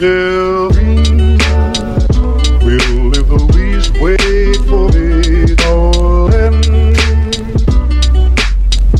[0.00, 1.36] Tell me,
[2.64, 6.96] will Louise wait for me, darling?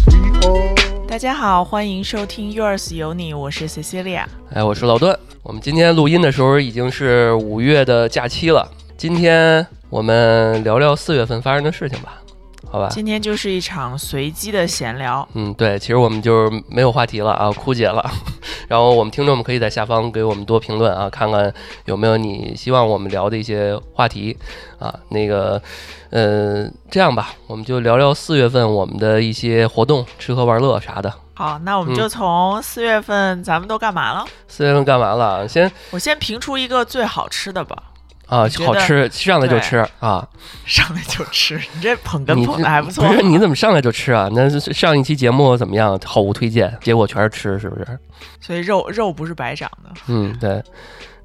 [0.09, 1.09] We all.
[1.09, 4.25] 大家好，欢迎收听 Yours 有你，我是 Cecilia。
[4.53, 5.19] 哎，我是老段。
[5.43, 8.71] 我们今天录音的时候已经是五月的假期了。
[8.99, 12.20] 今天我们聊聊四月份发生的事情吧，
[12.71, 12.89] 好吧？
[12.91, 18.09] 今天就是一场随机的闲聊，嗯，对，其实我们就是没有话题了啊，枯竭了。
[18.69, 21.53] 然后我们听众们可以在下方给我们多评论啊，看看
[21.87, 24.37] 有没有你希望我们聊的一些话题
[24.79, 24.95] 啊。
[25.09, 25.61] 那个，
[26.11, 31.13] 呃，这样吧，我们就聊聊四月份我们的一些活动、吃喝玩乐啥的。
[31.35, 34.25] 好，那我们就从四月份咱们都干嘛了？
[34.47, 35.49] 四月份干嘛了？
[35.49, 37.77] 先我先评出一个最好吃的吧，
[38.31, 40.27] 啊，好吃，上来就吃啊。
[40.65, 43.07] 上来就吃，你这捧哏捧的还不错。
[43.07, 44.29] 不是你怎么上来就吃啊？
[44.33, 45.99] 那上一期节目怎么样？
[46.05, 47.99] 好无推荐，结果全是吃，是不是？
[48.41, 49.91] 所以肉肉不是白长的。
[50.07, 50.63] 嗯，对。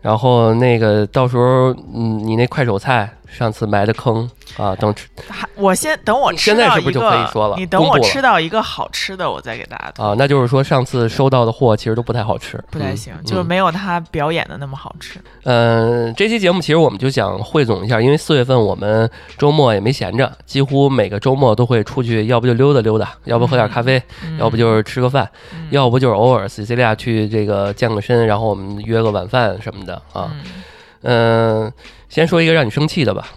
[0.01, 10.03] 然后那个到时候，嗯，你那快手菜上次埋的坑啊，等吃还我先等我你吃现在是不是就到一个，可以说了你等我吃到一个好吃的，我再给大家。
[10.03, 15.19] 啊，那就是说上次收到的货其实都不太好吃，嗯不太行，就是嗯没有他表演的那么好吃。
[15.43, 30.31] 嗯，这期节目其实我们就想汇总一下，因为四月份我们周末也没闲着，几乎每个周末都会出去，要不就溜达溜达，要不喝点咖啡，嗯要不就是吃个饭，嗯要不就是偶尔 Cecilia 去这个健个身，然后我们约个晚饭什么的啊。
[30.31, 30.41] 嗯
[31.07, 31.71] 嗯，
[32.15, 33.27] 先说一个让你生气的吧，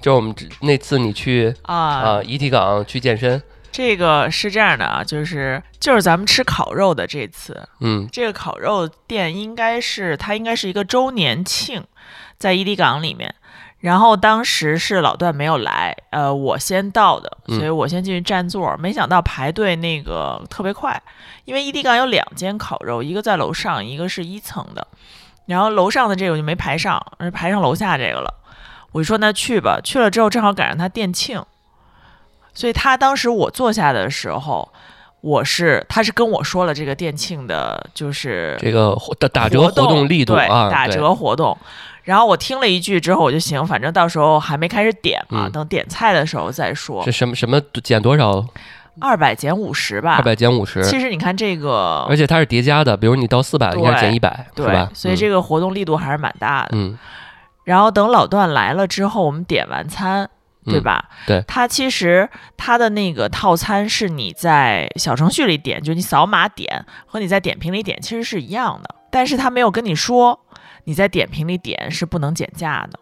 [0.00, 11.84] 就是我们之那次你去啊啊怡体港去健身，这个是这样的啊，就是就是咱们吃烤肉的这次，嗯这个烤肉店应该是它应该是一个周年庆，
[12.38, 13.32] 在伊犁港里面。
[13.78, 18.76] 然后当时是老段没有来，呃，我先到的，嗯所以我先进去占座。
[18.78, 21.00] 没想到排队那个特别快，
[21.44, 24.86] 因为伊犁港有两间烤肉，一个在楼上，一个是一层的。
[25.46, 28.34] 然后楼上的这个我就没排上，而排上楼下这个了。
[28.92, 31.42] 我就说那去吧，去了之后正好赶上他店庆，
[32.52, 34.70] 所以他当时我坐下的时候，
[35.22, 41.56] 我是他是跟我说了这个店庆的，就是这个活打打折活活动力度对啊，打折活动。
[42.02, 47.12] 然后我听了一句之后，我就行，反正到时候还没开始点嘛，嗯等点菜的时候再说是。
[47.12, 48.44] 什么什么减多少？
[49.00, 56.70] 二百减五十吧，二百减五十，其实你看这个而，且它是叠加的，比如你到四百，对应该减一百，是对吧？，所以这个活动力度还是蛮大的。
[56.72, 56.98] 嗯
[57.64, 60.28] 然后等老段来了之后，我们点完餐，
[60.64, 61.04] 对嗯吧？
[61.28, 70.40] 对它其实它的那个套餐是你在小程序里点，就你扫码点和你在点评里点其实是一样的，但是他没有跟你说
[70.84, 72.98] 你在点评里点是不能减价的。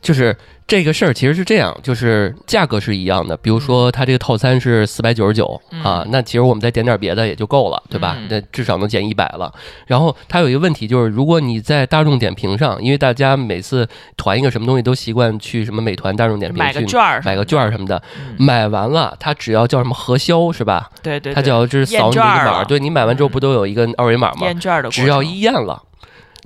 [0.00, 8.26] 就是这个事儿其实是这样，就是价格是一样的，比如说它这个套餐是四百九十九嗯啊，那其实我们再点点别的也就够了，对吧嗯？
[8.30, 9.52] 那至少能减一百了。
[9.86, 20.90] 然后它有一个问题就是，如果你在大众点评上，因为大家每次团一个什么东西都习惯去什么美团、大众点评买个去券儿买个券儿什么的，嗯，买完了它只要叫什么核销是吧？
[21.02, 24.46] 对对，它只要就是扫你这个码，对你买完之后嗯不都有一个二维码吗？
[24.46, 25.82] 验券的，只要一验了。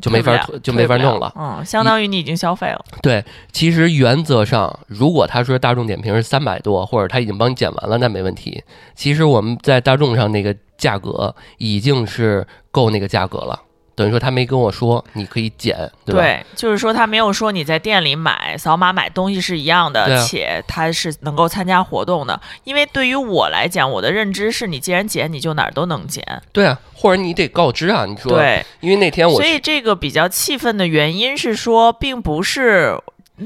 [0.01, 1.33] 就没法就没法弄了。
[1.37, 2.85] 嗯，相当于你已经消费了。
[3.03, 8.63] 对，其实原则上，如果他说大众点评是三百多，或者他已经帮你减完了，那没问题。
[8.95, 13.61] 其实我们在大众上那个价格已经是够那个价格了，
[13.99, 15.77] 等于说他没跟我说你可以减，
[16.07, 16.23] 对吧？
[16.23, 22.41] 对，就是说他没有说你在店里买扫码买东西是一样的，啊且他是能够参加活动的。
[22.63, 26.25] 因为对于我来讲，我的认知是你既然减，你就哪儿都能减。
[26.53, 32.97] 对啊，或者你得告知啊，你说，对，因为那天我所以这个比较气愤的原因是说，并不是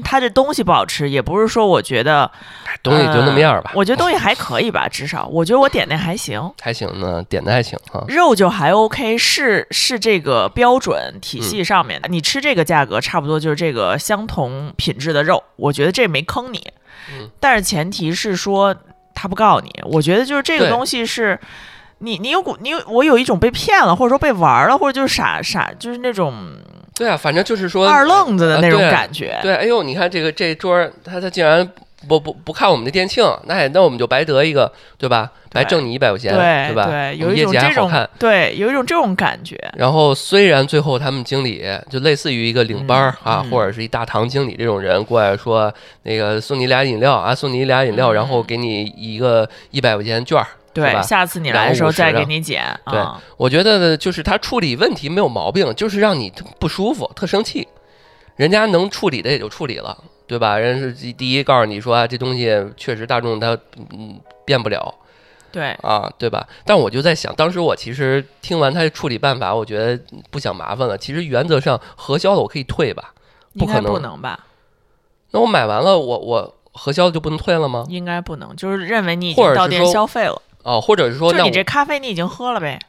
[0.03, 2.29] 它这东西不好吃，也不是说我觉得
[2.81, 6.51] 东西就那么样吧，呃我觉得东西还可以吧， 至少我觉得我点的还行。
[6.61, 8.03] 还行呢，点的还行哈。
[8.07, 12.07] 肉就还 OK，是是这个标准体系上面的。
[12.07, 16.71] 你吃这个价格，差不多就是这个相同品质的肉，我觉得这没坑你。
[17.11, 18.75] 嗯但是前提是说
[19.13, 21.39] 他不告你，我觉得就是这个东西是。
[21.99, 26.33] 你你有股你有我有一种被骗了，或者说被玩了，或者就是傻傻，就是那种
[26.95, 29.37] 对啊，反正就是说二愣子的那种感觉。
[29.41, 31.67] 对，哎呦，你看这个这桌儿，他他竟然
[32.07, 35.31] 不不不看我们的店庆，那那我们就白得一个，对吧？
[35.51, 36.33] 白挣你一百块钱，
[36.73, 36.85] 吧？
[36.85, 38.09] 对对，有一种这种看。
[38.17, 39.55] 对，有一种这种感觉。
[39.77, 45.71] 然后虽然最后他们经理就类似于一个领班儿啊，嗯嗯或者是一大堂经理这种人过来说，
[46.03, 51.01] 那个送你俩饮料啊，送你俩饮料，嗯然后给你一个一百块钱券儿，是对，吧？
[51.01, 52.63] 下次你来的时候再给你减。
[52.87, 57.67] 对啊我觉得就是他处理问题没有毛病，就是让你特不舒服、特生气。
[58.35, 60.57] 人家能处理的也就处理了，对吧？
[60.57, 63.55] 人是第第一告诉你说、啊、这东西确实大众它
[63.91, 64.93] 嗯变不了，
[65.51, 66.47] 对，啊，对吧？
[66.65, 70.97] 但我就在想，当时我其实听完他的处理办法，我觉得不想麻烦了。
[70.97, 73.13] 其实原则上核销的我可以退吧？
[73.53, 74.39] 不应该可能不能吧？
[75.29, 77.85] 那我买完了，我我核销的就不能退了吗？
[77.87, 82.79] 应该不能，就是认为你已经到店消费了，哦，或者是说，那你这咖啡你已经喝了呗。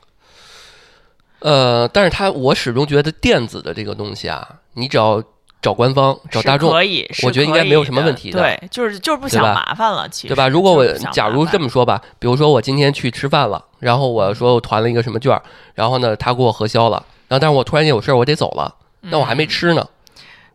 [1.40, 5.22] 呃，但是他我始终觉得电子的这个东西啊，你只要
[5.60, 10.48] 找官方找大众，可以，我觉得应该没有什么问题的对，就是就是不想麻烦了，其实对吧？
[10.48, 15.42] 如果我假如这么说吧，比如说我今天去吃饭了，然后我说我团了一个什么券儿，
[15.74, 19.86] 然后呢他给我核销了，然后但是我突然间有事儿我得走了，那我还没嗯吃呢，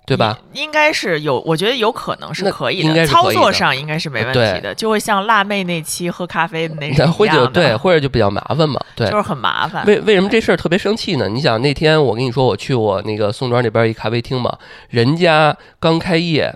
[0.09, 0.39] 对吧？？
[0.53, 9.15] 应应该是有，我觉得有可能是那可以的，应该是操作可以的上应该是没问题的，就会像辣妹那期喝咖啡的那一样的者对，或者就比较麻烦嘛，对就。
[9.15, 9.83] 是很麻烦。
[9.85, 11.27] 为为什么这事儿特别生气呢？
[11.27, 14.57] 你想那天我跟你说我去我那个宋庄那边一咖啡厅嘛，
[14.89, 16.53] 人家刚开业，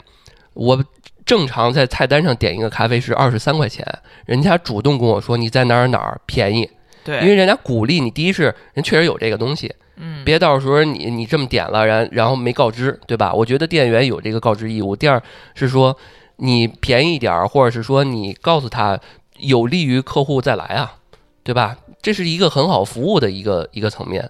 [0.54, 0.84] 我
[1.26, 3.86] 正常在菜单上点一个咖啡是二十三块钱，
[4.26, 6.70] 人家主动跟我说你在哪儿哪儿便宜，
[7.04, 13.34] 对，因为人家鼓励你，第一是人确实有这个东西，嗯，别到时候你你这么点了，然然后没告知，对吧？
[13.34, 14.96] 我觉得店员有这个告知义务。
[14.96, 15.22] 第二
[15.56, 15.96] 是说
[16.38, 19.00] 你便宜一点儿，或者是说你告诉他
[19.38, 20.96] 有利于客户再来啊，
[21.44, 21.78] 对吧？
[22.02, 24.30] 这是一个很好服务的一个一个层面，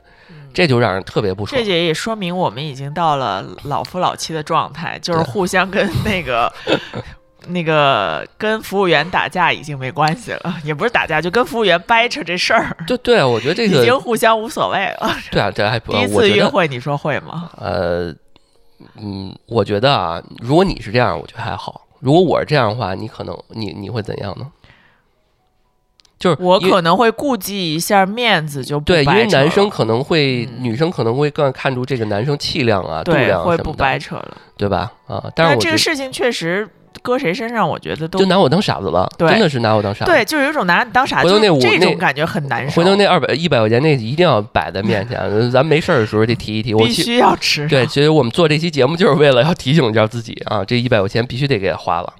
[0.53, 1.71] 这就让人特别不爽嗯这。
[1.71, 6.53] 也也说明我们已经到了老夫老妻的状态，就是互相跟那个
[7.47, 15.09] 那个跟服务员打架已经没关系了， 也不是打架，就跟服务员掰扯这事儿， 对对啊，我觉得这个已经互相无所谓了。
[15.31, 17.49] 对啊，这还不 第一次约会你说会吗？
[17.57, 18.13] 呃
[19.01, 24.47] 嗯，我觉得啊，如果你是这样，我觉得还好；如果我是这样的话，你可能你你会怎样呢？
[26.19, 34.37] 就是我可能会顾忌一下面子，就不对，因为男生可能会，嗯女生可能会更看出这个男生气量啊、度对量啊会不什么的，掰扯了。
[34.55, 34.89] 对吧？
[35.07, 36.65] 啊，但是这个事情确实
[37.01, 40.11] 搁谁身上，我觉得都就拿我当傻子了，对真的是拿我当傻子。
[40.11, 42.75] 对，就是有种拿你当傻子，回头那就五那这种感觉很难受。
[42.75, 45.19] 回头那二百一百块钱那一定要摆在面前，
[45.51, 46.73] 咱没事儿的时候得提一提。
[46.73, 47.67] 我必须要吃。
[47.67, 52.13] 对，其实我们做这期节目就是为了要提醒一下自己啊，这一百块钱必须得给他花了，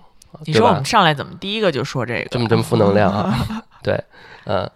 [0.46, 0.84] 你说我们？
[0.84, 2.28] 上来怎么第一个就说这个？
[2.32, 3.36] 这么这么负能量啊，
[3.84, 4.02] 对，
[4.46, 4.70] 嗯。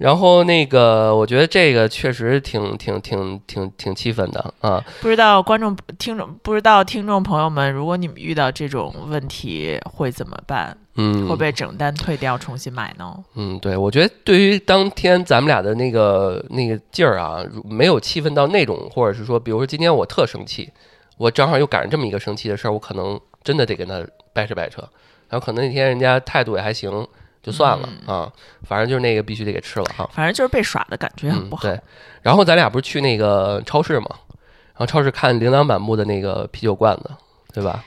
[0.00, 4.82] 然后那个，我觉得这个确实挺挺挺挺挺气愤的啊。
[5.02, 10.74] 不知道观众、听众，不知道听众朋友们，如果你们遇到这种问题会怎么办？
[10.94, 13.14] 嗯，会被整单退掉，重新买呢？
[13.34, 20.70] 嗯，对，我觉得对于当天咱们俩的那个那个劲儿啊，如没有气愤到那种，或者是说，比如说今天我特生气，
[21.18, 24.80] 我正好又赶上这么一个生气的事儿，我可能真的得跟他掰扯掰扯。
[25.28, 27.06] 然后可能那天人家态度也还行，
[27.42, 28.32] 就算了、嗯啊，
[28.64, 30.08] 反正就是那个必须得给吃了哈。
[30.12, 31.62] 反正就是被耍的感觉很不好。
[31.62, 31.80] 嗯对，
[32.22, 37.10] 然后咱俩不是去那个超市嘛，然后超市看琳琅满目的那个啤酒罐子，
[37.52, 37.82] 对吧？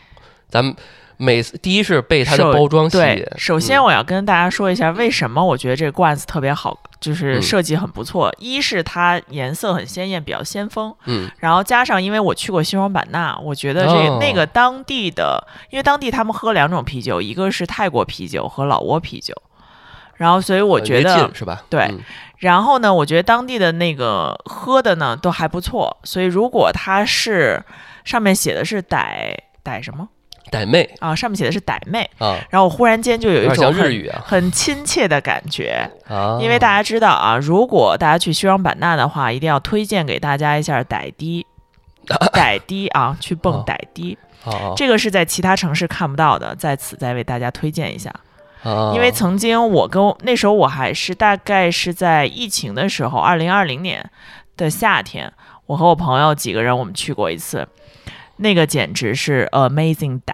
[0.50, 0.76] 咱们
[1.18, 8.34] 每次第一是被它的包装吸引对，，首先嗯我要跟大家说一下，为什么我觉得这个罐子特别好，就是嗯设计很不错。
[8.38, 19.34] 一是它颜色很鲜艳，比较先锋，嗯然后加上因为我去过西双版纳，我觉得这个、哦那个当地的，因为当地他们喝两种啤酒，一个是泰国啤酒和老挝啤酒，
[20.16, 21.64] 然后所以我觉得近是吧？
[21.70, 22.00] 对嗯
[22.40, 27.64] 然后呢，我觉得当地的那个喝的呢都还不错，所以如果它是
[28.04, 29.34] 上面写的是傣
[29.64, 30.10] 傣什么
[30.54, 30.88] 傣妹。
[31.00, 34.22] 啊，上面写的是傣妹，啊，然后我忽然间就有一种很日语啊。
[34.26, 41.46] 很亲切的感觉，啊，因为大家知道啊，如果大家去西双版纳的话，一定要推荐给大家一下傣滴，
[42.32, 48.14] 傣滴啊，去蹦哦傣滴，啊这个是在其他城市看不到的，在此再为大家推荐一下。
[48.64, 54.10] 啊，因为曾经我跟那时候我还是大概是在疫情的时候，二零二零年
[54.56, 55.30] 的夏天，
[55.66, 57.68] 我和我朋友几个人我们去过一次，
[58.44, 60.34] 那个简直是 amazing 傣。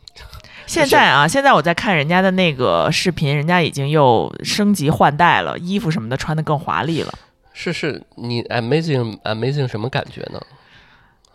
[0.64, 7.12] 现在啊，现在我在看人家的那个视频，人家已经又升级换代了，衣服什么的穿的更华丽了。
[7.52, 10.40] 是是你 amazing amazing 什么感觉呢？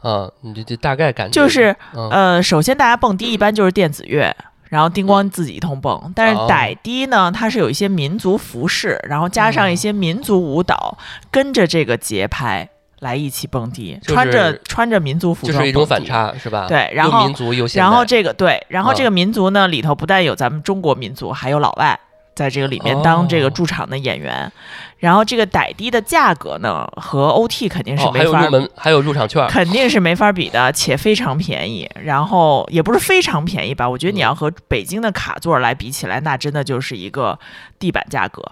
[0.01, 4.35] 啊，你这这大概感觉就是嗯呃，首先大家蹦迪一般就是电子乐，
[4.69, 6.11] 然后叮咣自己一通蹦。
[6.15, 10.97] 但是哦傣迪呢，它是有一些民族服饰，然后加上一些民族舞蹈，
[11.29, 12.67] 跟着这个节拍
[12.99, 16.03] 来一起蹦迪，就是穿着穿着民族服装，就是一种反。
[16.03, 16.65] 差是吧？
[16.67, 21.99] 对然后民族然后这个对，然后这嗯个民族呢里头不但有咱们中国民族，还有老外
[22.33, 24.51] 在这个里面当这个哦驻场的演员。
[24.99, 31.87] 然后这个傣迪的价格呢和 OT 肯定是哦，还有没法入门还有入场券儿，肯定是没法比的，且非常便宜。
[32.01, 37.37] 然后也不是非常便宜吧，我觉得你要和北京的卡座来比起来，那真的就是一个
[37.77, 38.43] 地板价格。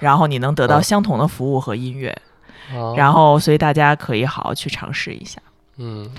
[0.00, 2.16] 然后你能得到嗯相同的服务和音乐，
[2.74, 2.94] 哦。
[2.96, 5.40] 然后所以大家可以好好去尝试一下。
[5.76, 6.10] 嗯，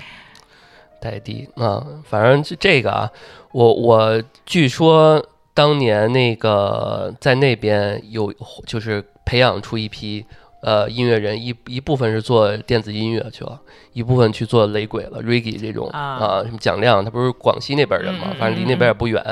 [1.00, 3.10] 代地啊，反正就这个啊，
[3.52, 8.32] 我我据说当年那个在那边有
[8.66, 10.24] 就是培养出一批
[10.62, 13.60] 呃音乐人，一一部分是做电子音乐去了，
[13.92, 16.00] 一部分去做雷鬼了，reggae 这种啊。
[16.00, 19.22] 啊，什么蒋亮，他不是广西那边人嘛反正离那边也不远，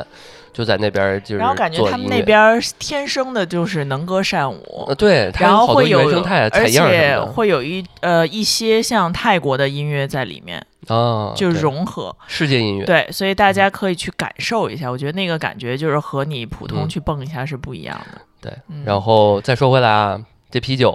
[0.58, 2.20] 就在那边就是然后感觉他们那。
[2.28, 12.14] 边儿天生的就是能歌善舞，呃，对，然后会有生态、采而且会有一呃一些像泰国的音乐在里面，的啊，就融合。
[12.26, 12.84] 世界音乐。
[12.84, 18.20] 对，所以大家可以去感受一下，我觉得那个感觉就是和你普通嗯去蹦一下是不一样的。
[18.40, 20.90] 对嗯然后再说回来啊，这啤酒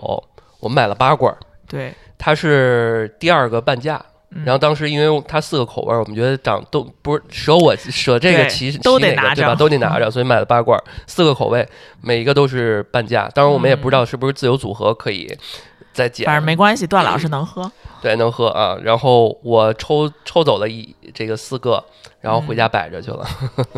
[0.60, 4.04] 我们买了八罐儿，对，它是第二个半价。
[4.36, 9.50] 嗯然后当时因为它四个口味儿，我们觉得长都不是舍我舍这个对骑都得拿骑哪个对吧？
[9.52, 11.68] 着都得拿着， 所以买了八罐儿，四个口味，
[12.02, 13.30] 每一个都是半价。
[13.34, 15.32] 当然我们也不知道是不是自由组合可以
[15.94, 17.72] 再减，嗯反正没关系，段老师能喝。
[18.02, 18.78] 对能喝啊。
[18.84, 21.84] 然后我抽抽走了一这个四个，
[22.20, 23.26] 然后回嗯家摆着去了。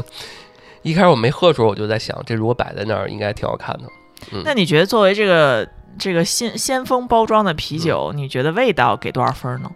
[0.82, 3.84] 一开始我没喝的时候，我就在想，这如果摆在那儿，应该挺好看的。
[4.32, 5.68] 嗯那你觉得作为这个
[6.00, 9.70] 这个先先锋包装的啤酒，嗯你觉得味道给多少分呢？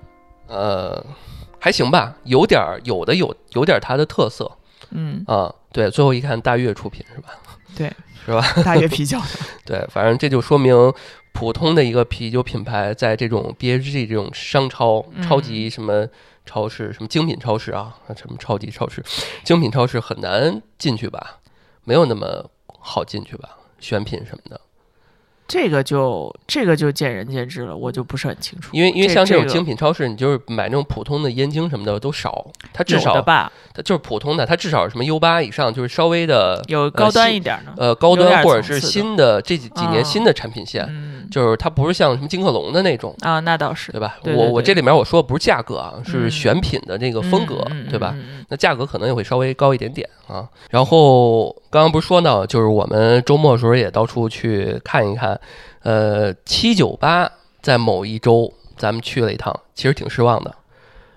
[0.50, 1.06] 呃，
[1.60, 4.51] 还行吧，有点儿有的有有点儿它的特色
[4.91, 5.53] 嗯，啊。
[5.72, 7.29] 对，最后一看大悦出品是吧？
[7.75, 7.94] 对，
[8.25, 8.41] 是吧？
[8.63, 9.20] 大悦啤酒。
[9.63, 10.91] 对，反正这就说明
[11.32, 16.08] 普通的一个啤酒品牌，在这种 BHG 这种商超、嗯超级什么
[16.44, 19.03] 超市、什么精品超市啊，什么超级超市、
[19.44, 21.38] 精品超市很难进去吧？
[21.84, 23.58] 没有那么好进去吧？
[23.79, 24.60] 选品什么的，
[25.50, 28.70] 这个就这个就见仁见智了，我就不是很清楚。
[28.72, 37.74] 因为因为像这种精品超市，你就是买那种普通的燕京什么的都少，它至少吧，它就是普通的，它至少是什么 U 八以上，就是稍微的有高端一点的。
[37.77, 43.15] 呃高端或者是新的这几几年啊新的产品线，嗯就是它不是像什么金客隆的那种。
[43.22, 44.18] 啊，那倒是对吧？
[44.24, 48.15] 我我这里面我说的不是价格啊，是嗯选品的这个风格，对吧？
[48.50, 50.50] 那价格可能也会稍微高一点点啊。
[50.70, 55.39] 然后刚刚不是说呢，就是我们周末的时候也到处去看一看，
[55.84, 60.53] 呃，七九八在某一周咱们去了一趟，其实挺失望的，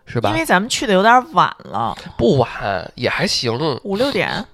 [0.05, 0.37] 是吧因？
[0.37, 4.47] 为咱们去的有点晚了，不晚也还行，五六点，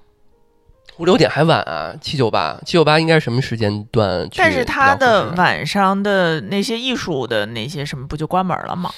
[0.99, 1.95] 五六点还晚啊。
[2.01, 8.91] 七九八，七九八应该是什么时间段去但是比它较合适的晚上的那些艺术的那些什么不就关门了吗？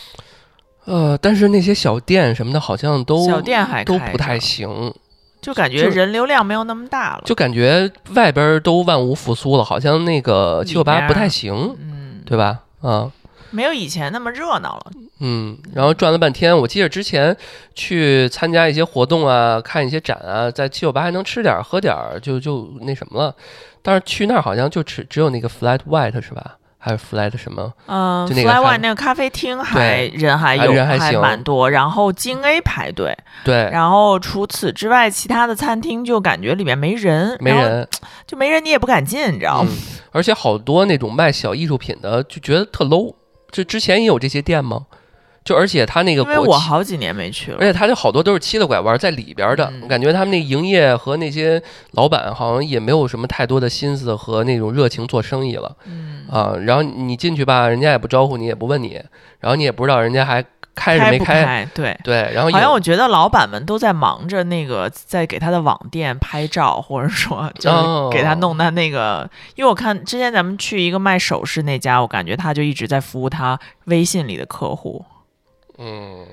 [0.91, 4.93] 呃，但是那些小店什么的，好像都小店还都不太行。
[5.41, 7.23] 就感觉人流量没有那么大了。
[7.25, 12.59] 就感觉外边儿都万物复苏了，好像那个七九八不太行，嗯，对吧？
[12.83, 13.11] 啊，
[13.51, 14.91] 没有以前那么热闹了。
[15.21, 17.37] 嗯，然后转了半天，我记得之前
[17.75, 23.35] 去参加一些活动啊，看一些展啊，在七九八还能吃点儿喝点儿，就就那什么了。
[23.81, 26.57] 但是去那儿好像就只只有那个 Flat White 是吧？
[26.83, 27.71] 还是 Fly 的什么？
[27.87, 37.87] 嗯就那个，Fly One 那个咖啡厅还人还还有还人还行蛮多，然后京 A 排队，对，然后除此之外，其他的餐厅就感觉里面没人，没人，
[38.27, 39.73] 就没人，你也不敢进，你知道嗯吗？，
[40.13, 43.15] 而且好多那种卖小艺术品的，就觉得特 low。
[43.51, 44.87] 这之前也有这些店吗？
[45.43, 47.65] 就而且他那个因为我好几年没去了而。
[47.65, 51.61] 且他就好多都是七了拐弯在里边的，感觉他们那营业和那些
[51.93, 56.55] 老板好像也没有什么太多的心思和那种热情做生意了嗯，啊。
[56.67, 59.03] 然后你进去吧，人家也不招呼你，也不问你，
[59.41, 60.45] 然后你也不知道人家还
[60.75, 61.43] 开着没开。
[61.43, 61.69] 开？
[61.75, 69.29] 对，对，然后有好像我觉得老板们都在忙着那个，在给他的网店拍照，或者说 就是哦给他弄他那个。
[69.57, 75.03] 因为我看之前咱们去一个卖首饰那家，我感觉他就一直在服务他微信里的客户。
[75.83, 76.27] 嗯，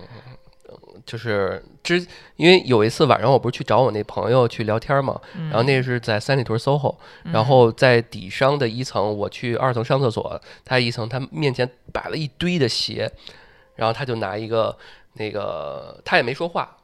[1.05, 7.31] 就是之因为有一次晚上我不是去找我那朋友去聊天嘛，嗯、然后那是在三里屯 SOHO，嗯。
[7.31, 13.09] 然后在底商的一层，我去二层上厕所，他一层他面前摆了一堆的鞋，
[13.75, 14.77] 然后他就拿一个
[15.13, 16.75] 那个，他也没说话，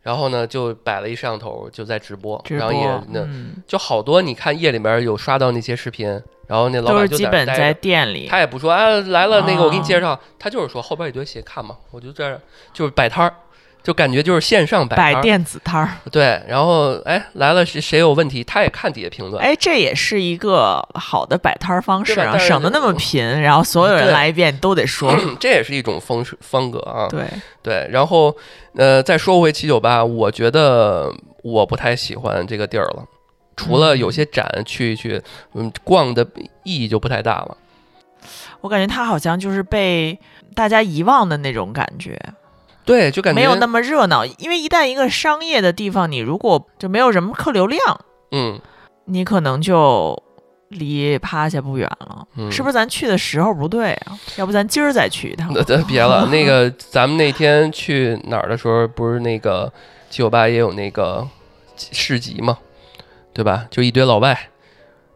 [0.00, 7.72] 然后呢就摆了一摄像头就在直播，直然后也，那、嗯，就好多，你看夜里面有刷到那些视频，然后那老都板就基本在。
[7.74, 8.26] 店里。
[8.28, 12.40] 他也不说啊，来了那个我给你哦介绍，他就是说后边一堆鞋看嘛，我就这儿
[12.72, 13.32] 就是摆摊儿，
[13.82, 25.14] 就感觉就是线上摆摆电子摊儿，对，然后哎来了谁谁有问题，他也看底下评论，哎，这也是一个好的摆摊儿方式啊，省得那么贫，然后所有人来一遍都得说。
[25.38, 27.06] 这也是一种风式风格啊。
[27.08, 27.24] 对，
[27.62, 28.34] 对，然后
[28.74, 31.12] 呃，再说回七九八，我觉得
[31.42, 33.04] 我不太喜欢这个地儿了。
[33.58, 35.20] 除了有些展去去，
[35.54, 36.26] 嗯，逛的
[36.62, 37.56] 意义就不太大了。
[38.60, 40.18] 我感觉它好像就是被
[40.54, 42.18] 大家遗忘的那种感觉，
[42.84, 44.24] 对，就感觉没有那么热闹。
[44.24, 47.80] 因为一旦一个商业的地方，你如果就没有什么客流量，
[48.32, 48.60] 嗯
[49.06, 50.20] 你可能就
[50.68, 52.26] 离趴下不远了。
[52.36, 54.18] 嗯，是不是咱去的时候不对啊？
[54.36, 55.52] 要不咱今儿再去一趟？
[55.86, 59.72] 别了， 那个咱们那天去哪儿的时候，不是那个
[60.10, 61.26] 七九八也有那个
[61.76, 62.58] 市集嘛，
[63.38, 63.66] 对吧？
[63.70, 64.36] 就一堆老外。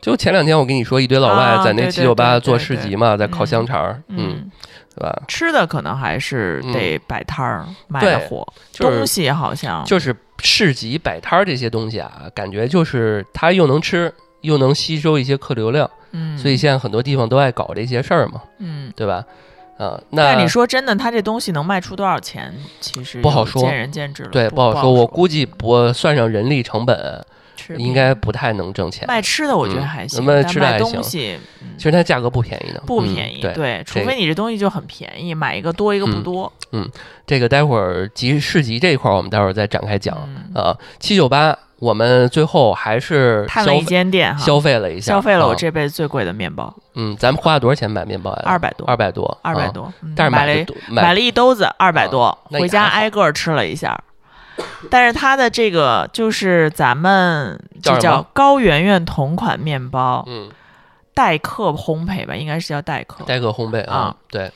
[0.01, 4.51] 就前两天我跟你说，一堆老外啊在那七九八做市集嘛，在烤嗯香肠儿，嗯，嗯，
[4.95, 5.23] 对吧？
[5.27, 14.13] 吃的可能还是得摆摊儿卖的对火，就是东西好像就是市集摆摊儿这些东西啊，感觉就是它又能吃，
[14.43, 18.93] 又能吸收一些客流量，嗯，所以现在很多地方都爱搞这些事儿嘛，嗯。
[18.95, 19.25] 对吧？
[19.79, 22.53] 啊，那但你说真的，它这东西能卖出多少钱？
[22.81, 24.29] 其实不好说见仁见智了。
[24.31, 27.25] 对不不好说，我估计我算上人力成本，
[27.63, 29.07] 吃应该不太能挣钱。
[29.07, 33.41] 卖吃的，我觉得嗯还行，卖但卖吃的还行东西嗯其实它价格不便宜的，嗯不便宜。
[33.55, 36.89] 对，除非你这东西就很便宜，买一个多一个不多嗯。
[37.27, 40.17] 这个待会儿集市集这一块儿，我们待会儿再展开讲
[40.55, 40.77] 嗯啊。
[40.99, 48.43] 七九八，我们最后还是探了一间店哈，消费了一下，消费了我啊这辈子最贵的面包，嗯，咱们花了多少钱买面包呀？
[48.45, 49.51] 二百多，二百多，啊。
[49.51, 49.93] 二百多。
[50.03, 53.99] 嗯但是买了一买了一兜子，二百多，回家挨个儿吃了一下。
[54.91, 60.51] 但是它的这个就是咱们就叫高圆圆同款面包，嗯，
[61.15, 63.25] 代客烘焙吧，应该是叫代客。
[63.25, 64.51] 代客烘焙啊啊，对，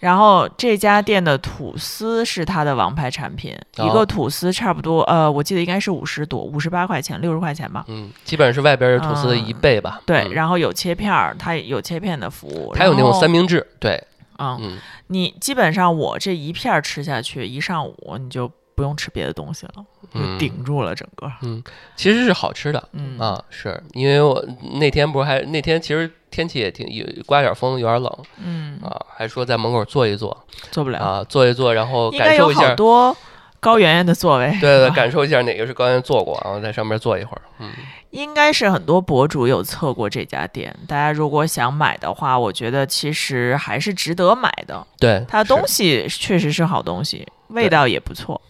[0.00, 7.84] 然后这家店的吐司是它的王牌产品，哦一个吐司差不多，呃，我记得应该是五十多，五十八块钱，六十块钱吧。
[7.88, 10.00] 嗯，基本上是外边吐司的一倍吧。
[10.06, 14.02] 对，嗯然后有切片儿，它有切片的服务，它有那种三明治，对，
[14.38, 19.72] 嗯，嗯，你基本上我这一片儿吃下去，一上午你就不用吃别的东西了，
[20.14, 21.28] 就嗯顶住了整个。
[21.42, 21.60] 嗯
[21.96, 22.88] 其实是好吃的。
[22.92, 24.40] 嗯啊，是因为我
[24.78, 33.16] 那天不是还那天其实天气也挺有刮点风，有点冷嗯，啊，还说在门口坐一坐坐不了，啊，坐一坐，然后感受一下，多
[33.58, 34.48] 高圆圆的座位。
[34.60, 37.42] 对对，啊 感受一下哪个是高圆圆坐过，然后在上面坐一会儿。
[37.58, 37.72] 嗯，
[38.10, 44.86] 应该是很多博主有测过这家店，大家如果想买的话，我觉得其实还是值得买的。
[45.00, 48.40] 对，它的东西确实是好东西，味道也不错。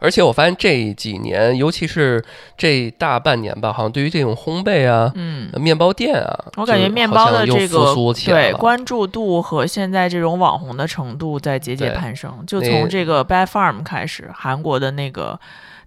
[0.00, 2.24] 而且我发现这几年，尤其是
[2.56, 7.94] 这大半年吧，好像对于这种烘焙啊、嗯，面包店啊，我感觉面包的这个。
[8.26, 12.44] 对关注度和现在这种网红的程度在节节攀升。
[12.46, 15.38] 就从这个 Bad Farm 开始，韩国的那个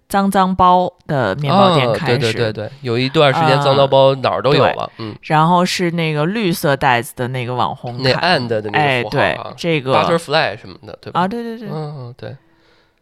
[0.10, 11.22] 脏脏包的面包店啊开始，对对对对，有一段时间脏脏包哪儿都有对了，嗯，然后是那个绿色袋子的那个网红那 and 的那哎，个符号对啊，这个，butterfly 什么的，对吧？
[11.22, 12.36] 啊，对对对，嗯，对，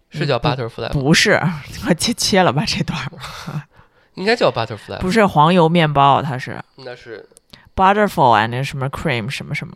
[0.10, 0.90] 是叫 butterfly 吗？
[0.94, 1.40] 不是，
[1.88, 3.62] 我切切了吧这段儿，
[4.16, 7.28] 应该叫 butterfly，不是黄油面包，它是那是
[7.76, 9.74] butterful and 什么 cream 什么什么，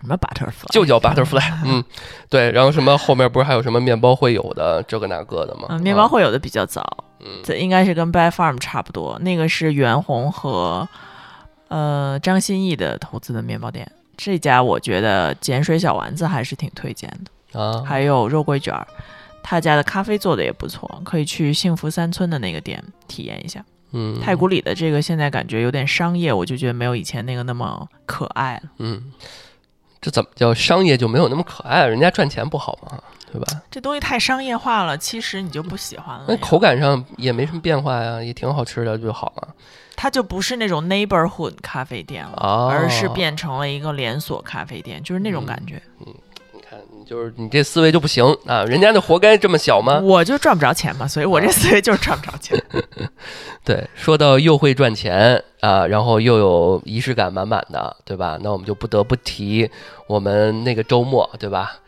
[0.00, 1.82] 什么 butterfly 就叫 butterfly， 嗯，
[2.30, 5.66] 对，然后什么后面不是还有什么面包会有的这个那个的吗？
[5.70, 6.82] 嗯，面包啊，会有的比较早，
[7.20, 10.88] 嗯，这应该是跟 Bad Farm 差不多，那个是袁弘和
[11.68, 13.90] 呃张歆艺的投资的面包店。
[14.16, 18.86] 这家我觉得碱水小丸子还是挺推荐的，啊，还有肉桂卷儿，
[19.42, 23.64] 他家的咖啡做的也不错，可以去幸福三村的那个店体验一下。
[23.92, 28.70] 嗯，太古里的这个现在感觉有点商业，我就觉得没有以前那个那么可爱了。
[28.78, 29.12] 嗯，
[30.00, 31.88] 这怎么叫商业就没有那么可爱了？
[31.88, 32.98] 人家赚钱不好吗？
[33.32, 33.62] 对吧？
[33.70, 36.24] 这东西太商业化了，其实你就不喜欢了。
[36.28, 39.48] 那口感上也没什么变化呀，也挺好吃的就好了。
[39.94, 45.80] 它就不是那种 neighborhood 咖啡店了，哦而是变成了一个连锁咖啡店，就是那种感觉。
[45.98, 46.20] 你看，你
[47.06, 48.64] 就是你这思维就不行啊！
[48.64, 50.00] 人家那活该这么小吗？
[50.02, 52.60] 我就赚不着钱嘛，所以我这思维就是赚不着钱。
[53.64, 58.36] 对，说到又会赚钱啊，然后又有仪式感满满的，对吧？
[58.42, 59.70] 那我们就不得不提
[60.08, 61.78] 我们那个周末，对吧？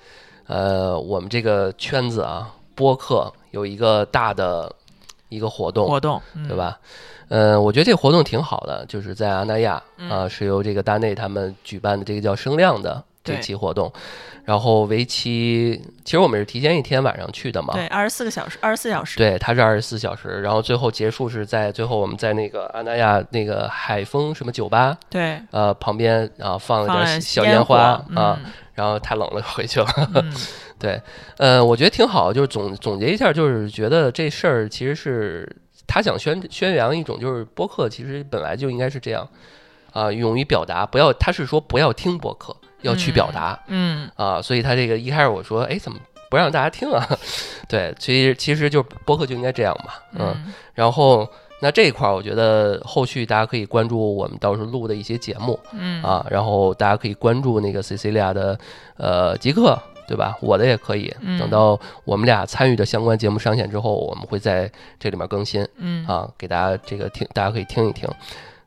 [0.47, 4.73] 呃，我们这个圈子啊，播客有一个大的
[5.29, 6.57] 一个活动，活动，嗯对？
[6.57, 6.79] 吧？
[7.31, 13.03] 嗯，我觉得这个活动挺好的，就是在阿那亚嗯啊，是由这个大内他们举办的这个叫声量的
[13.35, 13.93] 这期活动，
[14.45, 19.17] 然后为期，其实我们是提前一天晚上去的嘛，对，二十四个小时，二十四小时。
[19.19, 28.39] 对，它是二十四小时，然后最后结束是在最后我们在那个阿那亚那个海风什么酒吧，对，呃旁边啊放了点小烟烟花啊，嗯
[28.75, 29.87] 然后太冷了回去了。
[30.15, 30.33] 嗯
[30.79, 31.03] 对，
[31.37, 35.57] 呃，我觉得挺好，就是总总结一下，就是觉得这事儿其实是
[35.89, 39.29] 他想宣宣扬一种，就是播客其实本来就应该是这样
[39.93, 43.59] 啊、勇于表达，不要他是说不要听播客，要去表达。
[43.67, 45.99] 嗯啊，所以他这个一开始我说，哎，怎么
[46.31, 47.07] 不让大家听啊？
[47.69, 51.29] 对，其实其实就播客就应该这样嘛，嗯，嗯然后
[51.61, 58.59] 那这一块儿，我觉得后续大家可以关注我们到时候录的一些节目嗯啊，然后大家可以关注那个 Cecilia 的
[58.97, 60.37] 呃极客，对吧？
[60.41, 68.09] 我的也可以，嗯等到我们俩参与的相关节目上线之后，我们会在这里面更新嗯啊，给大家这个听，大家可以听一听。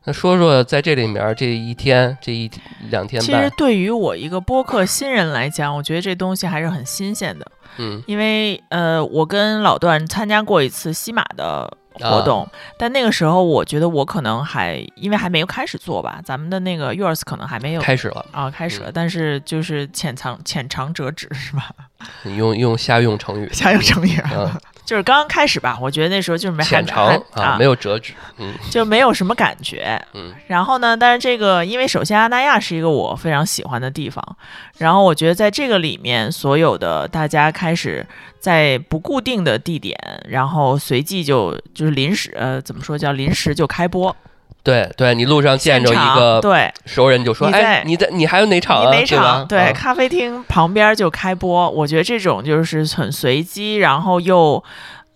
[0.04, 2.50] 那说说在这里面这一天这一
[2.90, 7.46] 两天其实，对于我一个播客新人来讲，我觉得这东西还是很新鲜的，
[7.78, 8.02] 嗯。
[8.06, 18.92] 因为呃，我跟老段参加过一次西马的活动，但那个时候我觉得我可能还因为还没有开始做吧，咱们的那个 yours 可能还没有开始了，啊开始了，嗯。
[18.92, 21.70] 但是就是浅尝浅尝辄止是吧？
[22.24, 24.50] 你用用瞎用成语， 瞎用成语，嗯，
[24.92, 29.98] 就是刚刚开始吧，我觉得那时候就是没还浅尝啊，没有折纸，嗯就没有什么感觉。
[30.12, 34.22] 嗯然后呢，但是这个因为首先阿那亚是一个我非常喜欢的地方，
[34.76, 38.06] 然后我觉得在这个里面，所有的大家开始
[38.38, 44.14] 在不固定的地点，然后随即就就是临时呃怎么说叫临时就开播，
[44.62, 46.72] 对对，你路上见着一个对。
[46.86, 48.90] 熟人就说，哎，你在你还有哪场？
[48.90, 49.46] 哪场？
[49.46, 54.62] 对咖啡厅旁边就开播，我觉得这种就是很随机，然后又。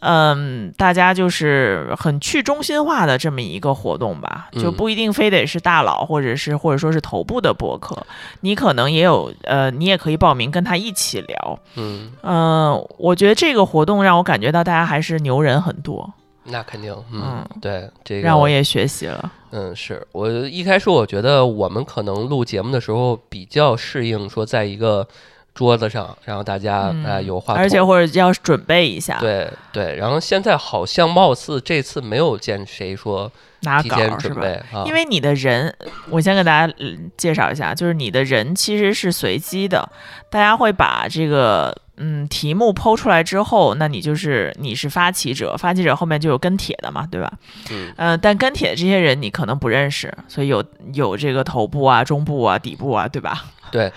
[0.00, 8.06] 嗯，大家就是很去中心化的这么一个活动吧，就嗯不一定非得是大佬，或者是或者说是头部的博客，
[8.42, 11.58] 你可能也有呃，你也可以报名跟他一起聊。
[11.76, 16.12] 嗯，嗯、我觉得这个活动让我感觉到大家还是牛人很多，
[16.48, 19.32] 那肯定，嗯嗯，对，这个让我也学习了。
[19.50, 25.06] 嗯，是我一开始我觉得我们可能录节目的时候比较适应说在一个
[25.54, 33.30] 桌子上，然后大家啊、嗯有话，而且或者要准备一下，对对，然后现在好像貌似这次没有见谁说
[33.60, 34.42] 拿稿是吧？
[34.72, 35.74] 啊，因为你的人，
[36.10, 39.88] 我先给大家、嗯介绍一下，就是你的人其实是随机的，
[40.30, 47.32] 大家会把这个嗯题目抛出来之后，那你就是你是发起者，发起者后面就有跟帖的嘛，对吧？
[47.70, 53.44] 嗯呃，但跟帖的这些人你可能不认识，所以有有这个头部啊、中部啊、底部啊，对吧？
[53.72, 53.92] 对，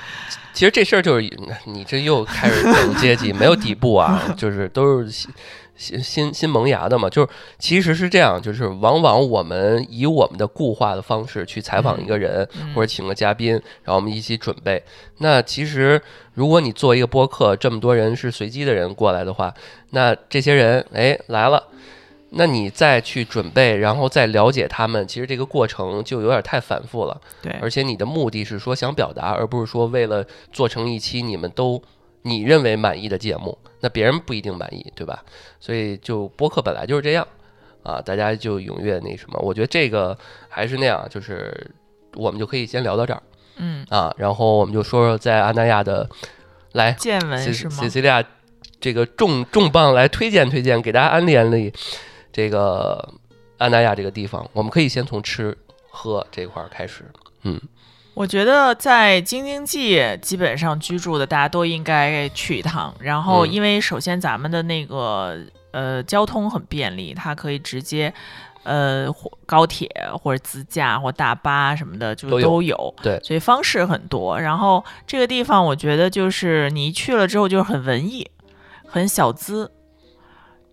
[0.51, 5.27] 其实这事儿就是你这又开始等阶级，没有底部啊，就是都是
[5.79, 7.09] 新新新新萌芽的嘛。
[7.09, 14.83] 就是其实是这样，就是往往我们以我们的固化的方式去采访一个人，嗯或者请个嘉宾，然后我们一起准备。
[15.19, 15.99] 那其实
[16.33, 19.53] 如果你做一个播客，这么多人是随机的人过来的话，
[19.91, 21.63] 那这些人哎来了。
[22.31, 27.21] 那你再去准备，然后再了解他们，其实这个过程就有点太反复了。
[27.41, 31.81] 对，而且你的目的是说想表达，而不是说为了做成一期你们都
[32.21, 35.23] 你认为满意的节目，那别人不一定满意，对吧？
[35.59, 37.25] 所以就播客本来就是这样
[37.83, 41.71] 啊，大家就踊跃那什么，我觉得这个还是那样，就是
[42.15, 43.23] 我们就可以先聊到这儿
[43.55, 46.09] 嗯，啊，然后我们就说说在阿那亚的
[46.73, 47.89] 来见闻西是吗西？
[47.89, 48.23] 西利亚
[48.79, 51.73] 这个重重磅来推荐推荐，给大家安利安利
[52.31, 53.13] 这个
[53.57, 55.57] 阿那亚这个地方，我们可以先从吃
[55.89, 57.05] 喝这块儿开始，
[57.43, 57.59] 嗯。
[58.19, 62.93] 我觉得在京津冀基本上居住的大家都应该去一趟。
[62.99, 65.37] 然后，嗯因为首先咱们的那个
[65.71, 68.13] 呃交通很便利，它可以直接
[68.63, 69.89] 呃火高铁
[70.21, 72.95] 或者自驾或大巴什么的就都有都有。
[73.01, 74.37] 对所以方式很多。
[74.37, 78.29] 然后这个地方我觉得就是你一去了之后就是很文艺，
[78.85, 79.71] 很小资，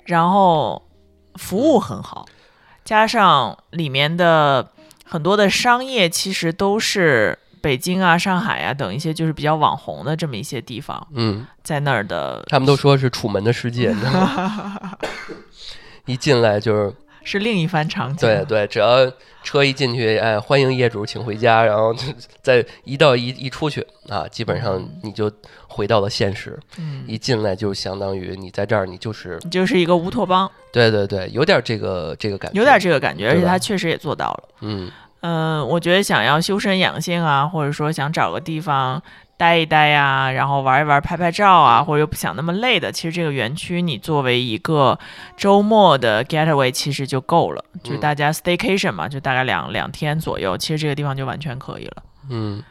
[0.02, 0.82] 然后
[1.36, 2.26] 服务很好，
[2.84, 4.68] 加上里面的
[5.08, 14.98] 很多的商业其实都是北京啊、上海啊等一些就是比较网红的这么一些地方，嗯，在那儿的他们都说是楚门的世界，你知道吗？
[16.06, 16.92] 一进来就是
[17.26, 18.16] 是另一番场景。
[18.16, 19.10] 对对，只要
[19.42, 22.04] 车一进去，哎，欢迎业主，请回家，然后就
[22.40, 25.30] 再一到一一出去啊，基本上你就
[25.66, 26.56] 回到了现实。
[26.78, 34.48] 嗯，一进来就相当于你在这儿，你就是你就是一个乌托邦，对对对，有点这个这个感觉，有点这个感觉，而且他确实也做到了。
[34.60, 39.02] 嗯嗯，我觉得想要修身养性啊，或者说想找个地方
[39.36, 44.98] 待一待呀、然后玩一玩、拍拍照啊，或者又不想那么累的，其实这个园区你作为一个
[45.36, 52.02] 周末的 getaway 其实就够了，就大家 staycation 嘛，就大概两两天左右，其实这个地方就完全可以了。
[52.30, 52.62] 嗯。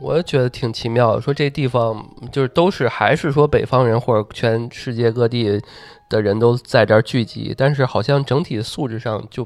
[0.00, 5.60] 我觉得挺奇妙的，说这地方就是都是还是说北方人或者全世界各地
[6.08, 9.44] 的人都在这儿聚集，但是好像整体素质上就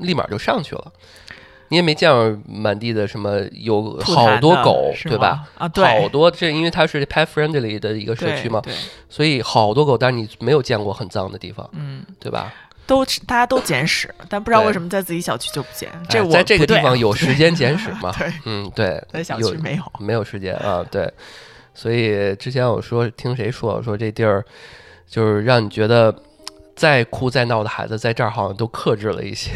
[0.00, 0.92] 立马就上去了。
[1.74, 5.42] 你也没见过满地的什么有好多狗，对吧？
[5.58, 8.62] 啊，对，好多，这因为它是 pet friendly 的一个社区嘛，
[9.08, 12.54] 所以好多狗，但是你没有见过很脏的地方，嗯，对吧？
[12.86, 18.14] 都大家都捡屎，但不知道为什么在自己小区就不捡，这我哎在这个地方有时间捡屎吗？
[18.16, 19.82] 对，嗯，对，在小区没有。
[19.98, 21.12] 没有时间啊，对，
[21.74, 24.44] 所以之前我说听谁说说这地儿
[25.08, 26.14] 就是让你觉得
[26.76, 29.50] 再哭再闹的孩子在这儿好像都克制了一些，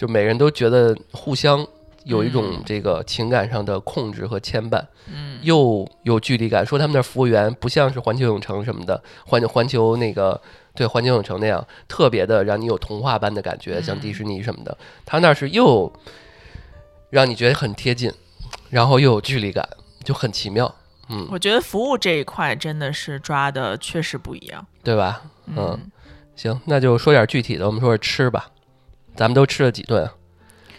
[0.00, 1.66] 就每个人都觉得互相
[2.04, 4.82] 有一种嗯这个情感上的控制和牵绊，
[5.12, 6.64] 嗯，又有距离感。
[6.64, 10.40] 说他们那儿服务员不像是环球影城什么的，环环球那个。
[10.72, 15.92] 对环球影城那样特别的让你有童话般的感觉，像迪士尼什么的，他那儿是又
[17.10, 18.10] 让你觉得很贴近，
[18.70, 19.68] 然后又有距离感，
[20.04, 20.72] 就很奇妙，
[21.08, 24.64] 嗯，我觉得服务这一块真的是抓的确实不一样。
[24.84, 25.22] 对吧？
[25.46, 25.76] 嗯，
[26.36, 28.48] 行，那就说点具体的，我们说说吃吧。
[29.16, 30.12] 咱们都吃了几顿啊？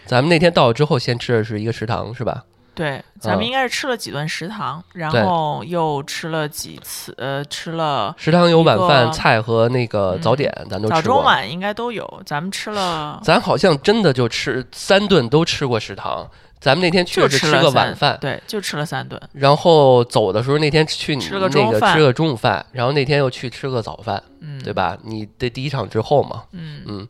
[0.06, 2.44] 咱们那天到了之后，先吃的是一个食堂，是吧？
[2.74, 11.16] 对，咱们嗯应该是吃了几顿食堂，然后又吃了几次，呃，吃了食堂有晚饭、菜和那个早嗯点，咱都早吃过。
[11.16, 16.28] 中晚应该都有，咱们吃了咱好像真的就吃三顿都吃过食堂。
[16.58, 24.72] 咱们那天去就的是吃个晚饭，对，就吃了三顿，然后走的时候那天去你吃个那个吃个中午饭，然后那天又去吃个早饭，嗯，对？
[24.72, 24.96] 吧？
[25.02, 27.08] 你的第一场之后嘛，嗯嗯，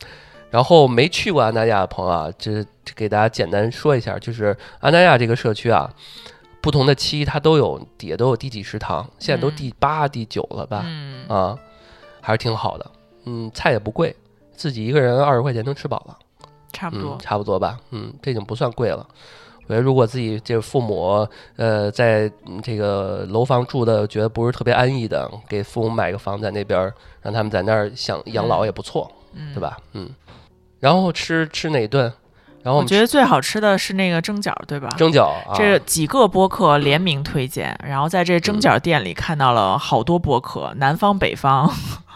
[0.53, 5.91] 然后没去过安那亚的朋友啊，这这给大家简单说一下，就是安那亚这个社区啊，
[6.61, 10.83] 不同的期它都有底下都有第几食堂，现在都嗯第八、第九了吧？
[10.85, 11.57] 嗯，啊，
[12.21, 12.91] 还是挺好的，
[13.25, 14.15] 嗯，菜也不贵，
[14.55, 16.15] 自己一个人二十块钱能吃饱了，
[16.71, 17.17] 差不多嗯，。
[17.17, 19.07] 差不多吧，嗯，这已经不算贵了。
[19.65, 29.59] 我觉得如果自己这个父母，呃，在嗯这个楼房住的觉得不是特别安逸的，给父母买个房在那边儿，让他们在那儿享养老也不错，嗯，对？
[29.59, 29.79] 吧？
[29.93, 30.09] 嗯，
[30.83, 32.11] 然后吃吃哪顿？
[32.61, 34.89] 然后我我觉得最好吃的是那个蒸饺，对吧？
[34.97, 41.71] 蒸饺啊，这几个播客联名推荐，然后在这蒸饺店里看到了好多播客，南方北方，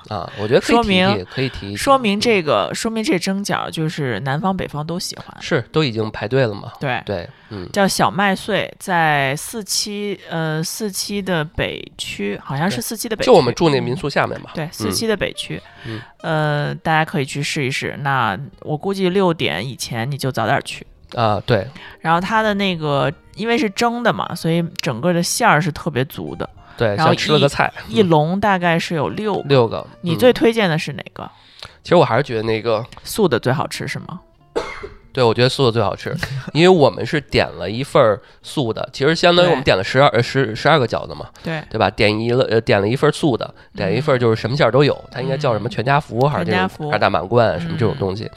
[0.10, 5.26] 啊，我觉得可以提说明提可以提，说明这个说明这蒸饺就是南方北方都喜欢。
[5.42, 6.72] 是都已经排队了嘛？
[6.80, 14.52] 对，对，嗯，叫小麦穗，在四期呃四期的北区，好像是四期的北区，就我们住那嗯民宿下面嘛。
[14.54, 17.98] 对，四嗯期的北区，嗯呃，大家可以去试一试。
[18.02, 20.86] 那我估计六点以前你就早点去。
[21.16, 21.66] 啊，对，
[22.02, 29.44] 然后它的那个，因为是蒸的嘛，所以整个的馅儿是特别足的，对，然后像吃了个菜，一嗯笼大概是有六个。
[29.50, 29.78] 六个。
[29.80, 31.30] 嗯你最推荐的是哪个？
[31.84, 34.20] 其实我还是觉得那个，素的最好吃是吗？
[35.14, 36.16] 对我觉得素的最好吃，
[36.54, 41.90] 因为我们是点了一份儿素的，其实相当于我们点了十二呃十十二个饺子嘛，对，对吧？
[41.90, 48.30] 点一了呃点了一份素的，点一份就是什么馅儿都有，它应该叫什么嗯全家福还是还是大满贯什么这种嗯东西。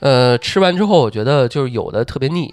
[0.00, 2.52] 呃，吃完之后我觉得就是有的特别腻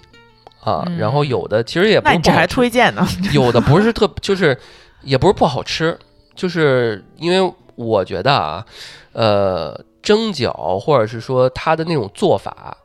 [0.62, 3.06] 啊，然后嗯有的其实也不那你这还推荐呢？
[3.32, 4.54] 有的不是特， 就是
[5.02, 5.98] 也不是不好吃，
[6.34, 8.64] 就是因为我觉得啊，
[9.12, 12.76] 呃，蒸饺或者是说它的那种做法，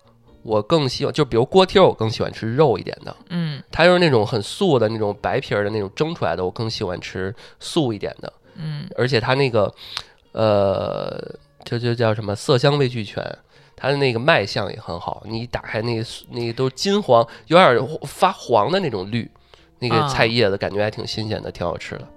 [0.44, 3.16] 我更喜欢，就比如锅贴儿，我更喜欢吃肉一点的。
[3.30, 8.32] 嗯它就是那种很素的那种白皮儿的那种蒸出来的，我更喜欢吃素一点的。
[8.56, 9.74] 嗯而且它那个，
[10.32, 11.20] 呃，
[11.66, 13.22] 就就叫什么色香味俱全，
[13.76, 15.24] 它的那个卖相也很好。
[15.26, 19.30] 你一打开那个那个都金黄，有点儿发黄的那种绿，
[19.80, 22.08] 那个啊菜叶子感觉还挺新鲜的，挺好吃的。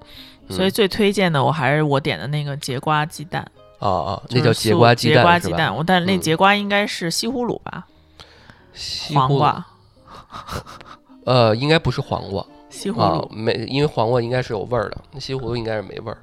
[0.48, 3.42] 嗯所以最推荐的我还是我点的那个节瓜鸡蛋，
[3.80, 5.52] 哦哦，那叫节瓜鸡节瓜蛋是吧？
[5.52, 7.86] 鸡蛋，我但那嗯节瓜应该是西葫芦吧？
[8.72, 9.66] 西葫芦黄瓜，
[11.26, 16.16] 呃，应该不是黄瓜西葫啊芦，，没，因为黄瓜应该是有味儿的，那西葫芦应该是没味儿。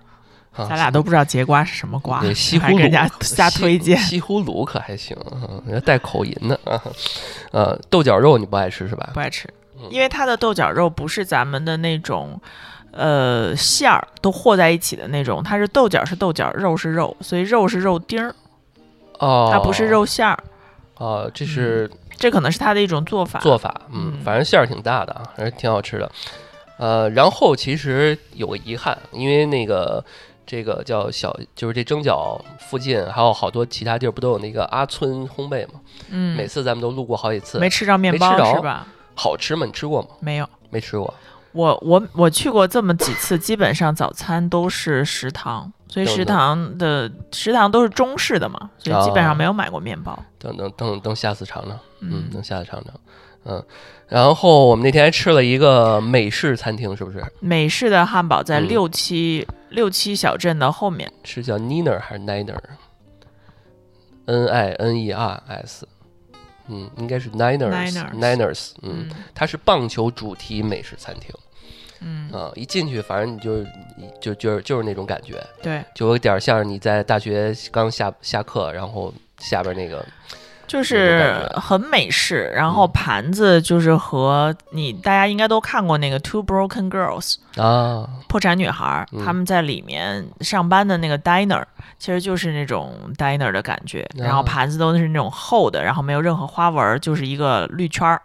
[0.55, 3.95] 啊咱俩都不知道节瓜是什么瓜对，西葫芦还给人家 瞎西推荐。
[3.99, 6.81] 西葫芦可还行，啊人家带口音的啊。
[7.51, 9.11] 呃，豆角肉你不爱吃是吧？
[9.13, 9.53] 不爱吃嗯，
[9.89, 12.39] 因为它的豆角肉不是咱们的那种，
[12.91, 18.33] 呃，馅儿都和在一起的那种，它是豆角是豆角，肉是肉，所以肉是肉丁儿，
[19.19, 20.37] 哦，它不是肉馅儿。
[20.97, 23.39] 哦，这是这可能是它的一种做法。
[23.41, 26.09] 做法，嗯，嗯反正馅儿挺大的啊，还是挺好吃的。
[26.77, 30.03] 呃，然后其实有个遗憾，因为那个
[30.45, 35.81] 这个叫小，就是这蒸饺附近还有好多其他地儿不都有那个阿村烘焙吗？
[36.09, 38.87] 嗯，每次咱们都路过好几次，没吃着面包没吃着是吧？
[39.15, 39.65] 好吃吗？
[39.65, 40.07] 你吃过吗？
[40.19, 40.47] 没有。
[40.69, 41.11] 没吃过。
[41.53, 50.21] 我我我去过这么几次，基本上早餐都是食堂，所以食堂的食堂都是中式的嘛，所以基本哦上没有买过面包。
[50.37, 52.93] 等等等等，下次尝尝，嗯，嗯等下次尝尝，
[53.45, 53.63] 嗯。
[54.09, 57.23] 然后我们那天还吃了一个美式餐厅，是不是？
[57.39, 65.87] 美式的汉堡在嗯六七、六七小镇的后面，是叫 Niner 还是 Niner？N I N E R S，
[66.67, 69.09] 嗯，应该是 Niners Niners 嗯。
[69.33, 71.29] 它是棒球主题美食餐厅。
[72.01, 73.67] 嗯，啊，一进去反正你就是
[74.19, 80.05] 就就是就是那种感觉，对，就有点像你在大学刚下下课，然后下边那个
[80.67, 89.23] 就是很美式，然后嗯盘子就是和你大家应该都看过那个《Two Broken Girls》啊，破产女孩，嗯。
[89.23, 91.63] 他们在里面上班的那个 diner，
[91.99, 98.21] 其实就是那种 diner 的感觉，然后啊盘子都是那种厚的，然后没有任何花纹儿，就是一个绿圈儿，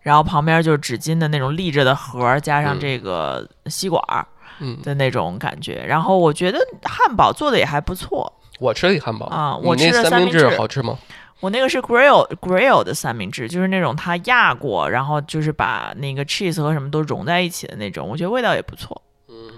[0.00, 2.80] 然后旁边就是纸巾的那种立着的盒儿，加上嗯。
[2.80, 4.26] 这个吸管儿
[4.60, 5.84] 嗯，的那种感觉。
[5.86, 9.26] 然后我觉得汉堡做的也还不错，我吃了一汉堡。
[9.28, 10.56] 你啊我吃那三明了三明治治。
[10.56, 10.96] 好吃吗？
[11.42, 19.02] 我那个是 grill grill 的三明治，就是那种它压过，然后就是把那个 cheese 和什么都融在一起的那种，我觉得味道也不错。
[19.28, 19.50] 嗯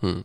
[0.00, 0.24] 嗯，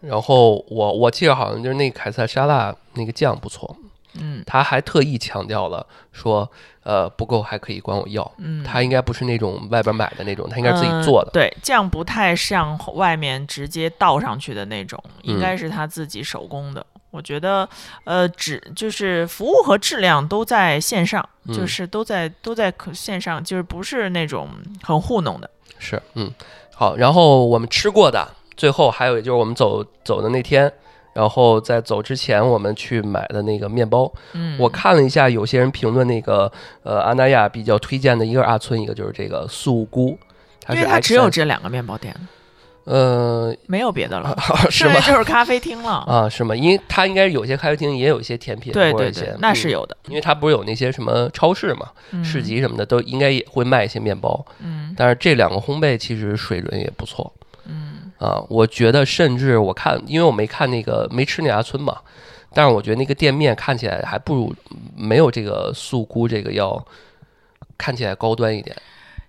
[0.00, 3.76] 然后我我记得好像就是那个凯撒沙拉那个酱不错，
[4.14, 6.50] 嗯他还特意强调了说，
[6.82, 8.28] 呃不够还可以管我要。
[8.38, 11.30] 嗯，他应该不是那种外边买的那种，他应该是自己嗯做的。
[11.32, 16.84] 对，酱不太像外面直接倒上去的那种，应嗯该是他自己手工的。
[17.18, 17.68] 我觉得，
[18.04, 24.48] 呃，质就是服务和质量都在线上，就嗯是都在都在可线上，就是不是那种
[24.84, 25.50] 很糊弄的。
[25.80, 26.32] 是，嗯，
[26.72, 26.94] 好。
[26.96, 28.24] 然后我们吃过的，
[28.56, 30.72] 最后还有就是我们走走的那天，
[31.12, 36.50] 然后在走之前我们去买的那个面包，嗯，我看了一下，有些人评论那个
[36.84, 40.16] 呃阿那亚比较推荐的一个是阿村，一个就是这个素菇，
[40.68, 42.14] 因为它只有这两个面包店，
[42.88, 44.34] 呃没有别的了，
[44.70, 44.94] 是吗？
[45.00, 45.90] 就是咖啡厅了。
[46.06, 46.56] 啊，是吗？
[46.56, 49.94] 因为它应该有些咖啡厅也有一些甜品，对对对，那是嗯有的。
[50.08, 57.30] 因为它不是有那些什么超市嘛，嗯市集什么的都应该也会卖一些面包，嗯但是这两个烘焙其实水准也不错
[57.66, 58.42] 嗯啊。
[58.48, 61.98] 我觉得甚至我看，因为我没看那个没吃那家村嘛，
[62.54, 64.54] 但是我觉得那个店面看起来还不如
[64.96, 66.82] 没有这个素菇这个要
[67.76, 68.74] 看起来高端一点。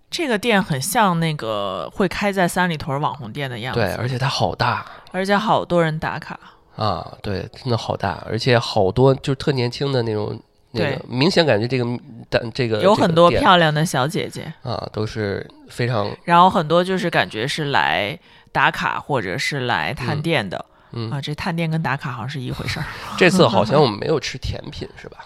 [0.09, 6.39] 这个店很像那个会开在三里屯网红店的样子，对，而且它好大而且好多人打卡。
[6.75, 10.39] 啊，对，真的好大，而且好多就是特年轻的那种。
[10.71, 18.15] 那个对明显感觉这个但这个有很多漂亮的小姐姐，啊，都是非常然后很多就是感觉是来
[18.51, 21.19] 打卡或者是来探嗯店的、嗯啊。
[21.19, 22.85] 这探店跟打卡好像是一回事儿，
[23.17, 25.17] 这次好像我们没有吃甜品是吧？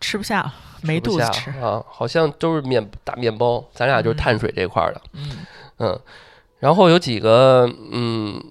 [0.00, 1.50] 吃不下了，没肚子吃。
[1.60, 5.30] 啊，好像都是面大面包，咱俩就是碳水这块儿的，嗯。
[5.78, 6.00] 嗯，
[6.58, 8.42] 然后有几个嗯，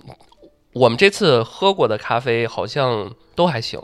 [0.73, 3.81] 我们这次喝过的咖啡好像都还行，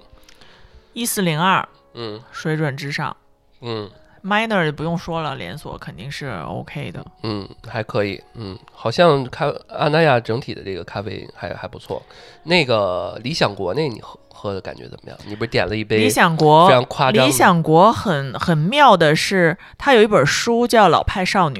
[0.94, 2.22] 一四零二嗯。
[2.32, 3.16] 水准之上
[3.62, 3.90] 嗯
[4.26, 7.06] ，Minor 就不用说了，连锁肯定是 OK 的。
[7.24, 12.02] 嗯，还可以，嗯，好像咖阿那亚整体的这个咖啡还还不错。
[12.44, 15.18] 那个理想国那你喝喝的感觉怎么样？
[15.26, 21.60] 你不是点了一杯理想国非常夸张理想国很很妙的是，它有一本书叫《老派少女》，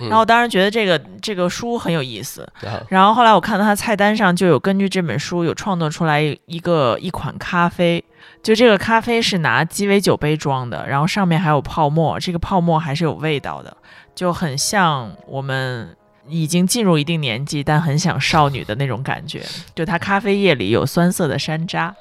[0.00, 8.04] 嗯然后当时觉得这个这个书很有意思，啊然后后来我看到它菜单上就有根据这本书有创作出来一个一款咖啡，
[8.42, 13.76] 就这个咖啡是拿鸡尾酒杯装的，然后上面还有泡沫，这个泡沫还是有味道的，
[14.14, 15.96] 就很像我们。
[16.28, 19.44] 已经进入一定年纪，但很想少女的那种感觉。
[19.76, 21.94] 就它咖啡液里有酸涩的山楂，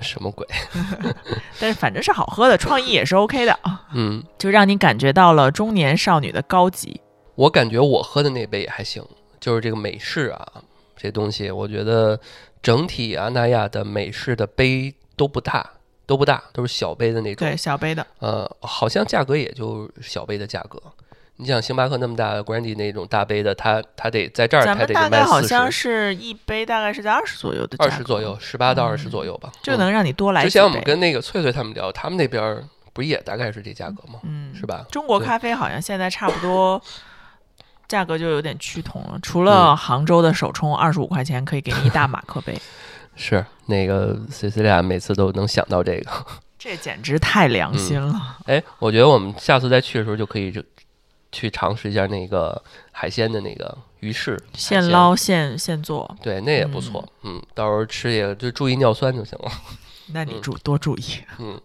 [0.00, 0.46] 什么鬼？
[1.58, 3.58] 但是反正是好喝的，创意也是 OK 的，
[3.92, 7.00] 嗯，就让你感觉到了中年少女的高级。
[7.34, 9.04] 我感觉我喝的那杯也还行，
[9.40, 10.46] 就是这个美式啊，
[10.96, 12.20] 这东西我觉得
[12.62, 15.68] 整体阿那亚的美式的杯都不大，
[16.06, 17.46] 都不大，都是小杯的那种。
[17.48, 20.80] 对，小杯的，呃，好像价格也就小杯的价格。
[21.38, 29.52] 你想星巴克那么大的 Brandy 那种大杯的，它它得在这儿咱们大它得卖概好像、是一杯大概是在二十左右的二十左右，十八到二十嗯左右吧。
[29.62, 34.20] 就嗯能让你多来之前我们跟那个翠翠他们聊，他们那边儿不是也大概是这价格吗？
[34.22, 34.86] 嗯是吧？
[34.90, 36.80] 中国咖啡好像现在差不多
[37.86, 42.58] 价格就有点趋同了，除了嗯杭州的手冲二十五块钱可以给你一大马克杯，
[43.16, 46.10] 是那个 C C 俩每次都能想到这个。
[46.58, 48.38] 这简直太良心了。
[48.46, 50.62] 哎，我觉得我们下次再去的时候就可以就
[51.32, 52.60] 去尝试一下那个
[52.92, 57.06] 海鲜的那个鱼翅现捞现现做，对，那也不错。
[57.22, 59.50] 嗯，到时候吃也就注意尿酸就行了。
[59.68, 59.76] 嗯
[60.14, 61.02] 那你注多注意。
[61.38, 61.60] 嗯，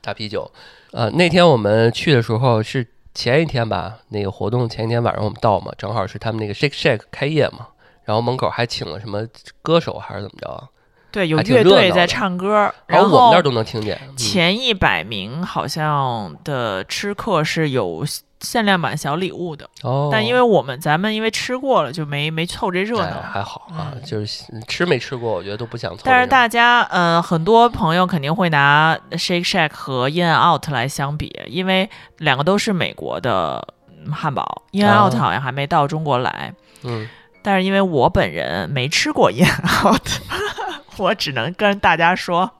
[0.00, 0.50] 大啤酒。
[0.90, 7.68] 呃，那天我们去的时候是前一天吧，那个活动前一天晚上我们到嘛，正好是他们那个 Shake Shack 开业嘛，
[8.04, 9.26] 然后门口还请了什么
[9.62, 10.64] 歌手还是怎么着啊？
[11.10, 12.54] 对，有乐队在唱歌，
[12.86, 14.00] 然然后后我们那儿都能听见。
[14.08, 18.02] 嗯、前一百名好像的吃客是有
[18.40, 23.20] 限量版小礼物的，哦，但因为我们咱们因为吃过了，就没没凑这热哎闹。
[23.20, 26.00] 还好啊，嗯就是吃没吃过，我觉得都不想凑。
[26.02, 33.62] 但是大家，呃，很多朋友肯定会拿 Shake Shack 和 In and Out 来相比，因为两个都是美国的
[34.02, 36.54] 嗯汉堡，In and Out 哦好像还没到中国来。
[36.84, 37.06] 嗯，
[37.42, 39.46] 但是因为我本人没吃过 In
[39.84, 40.08] Out，
[40.98, 42.50] 我只能跟大家说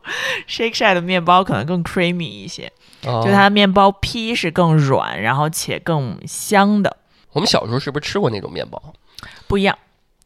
[0.48, 2.72] ，Shake Shack 的面包可能更 creamy 一些，
[3.04, 6.96] 哦就它的面包坯是更软，然后且更香的，
[7.32, 8.82] 我们小时候是不是吃过那种面包？
[9.46, 9.78] 不一样，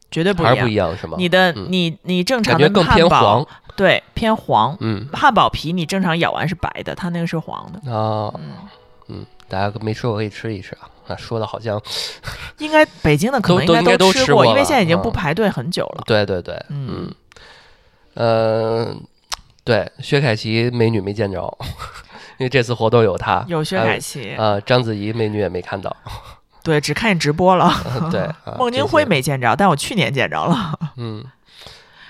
[0.09, 0.55] 绝对不一样。
[0.55, 1.15] 还是不一样是吗？
[1.17, 3.47] 你的、嗯你你正常的汉堡偏黄。
[3.75, 7.79] 对偏黄，嗯汉堡皮你正常咬完是白的，它那个是黄的。
[7.93, 8.53] 啊嗯，
[9.09, 10.89] 嗯，大家没吃过可以吃一吃啊。
[11.07, 11.81] 啊，说的好像
[12.59, 16.03] 应该北京的可能应该都吃过因为现在已经不嗯排队很久了。
[16.05, 17.09] 对对对，嗯
[18.15, 18.95] 嗯，呃，
[19.63, 21.57] 对，薛凯琪美女没见着，
[22.37, 25.95] 因为这次活动有她，有薛凯琪，啊，章子怡美女也没看到，
[26.63, 27.71] 对，只看见直播了。
[28.11, 30.77] 对，啊孟京辉，没见着，但我去年见着了。
[30.97, 31.23] 嗯，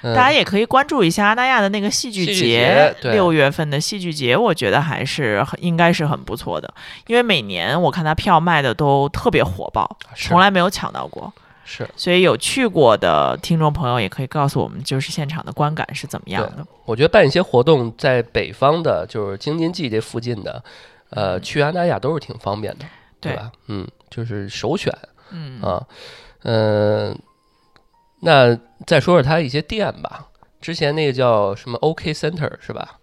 [0.02, 6.72] 嗯大家也可以关注一下阿那亚的那个戏剧节六月份的戏剧节，我觉得还是很应该是很不错的，
[7.08, 11.34] 因为每年我看他票卖的都特别火爆，从来没有抢到过。
[11.70, 16.66] 是所以有去过的听众朋友也可以告诉我们，就是现场的观感是怎么样的。
[16.86, 20.64] 我觉得办一些活动，在北方的，就是京津冀这附近的，
[21.10, 22.86] 呃，去阿那亚都是挺方便的，
[23.20, 23.52] 对对吧？
[23.68, 24.98] 嗯，就是首选
[25.32, 25.84] 嗯啊，
[26.44, 27.20] 嗯、
[28.22, 30.26] 那再说说它一些店吧，
[30.60, 32.96] 之前那个叫什么 OK Center 是吧？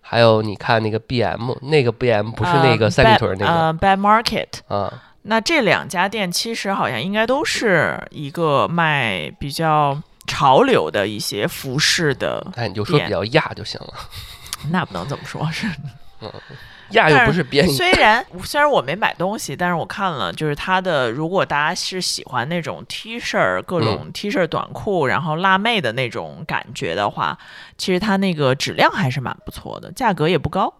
[0.00, 4.48] 还有你看那个 BM，那个 BM 不是那个呃三里屯那个、呃 Bad Market。
[4.66, 13.94] 啊，那这两家店其实好像应该都是一个卖比较潮流的一些服饰的，哎，你就说比较亚就行了，
[14.70, 15.66] 那不能这么说，是
[16.92, 23.84] 亚又不是便宜，虽然虽然我没买东西，但是我看了，就是它的，如果大家是喜欢那种 T 恤儿、各嗯。
[23.84, 27.38] 种 T 恤、短裤，然后辣妹的那种感觉的话，
[27.76, 30.72] 其实它那个质量还是蛮不错的，价格也不高。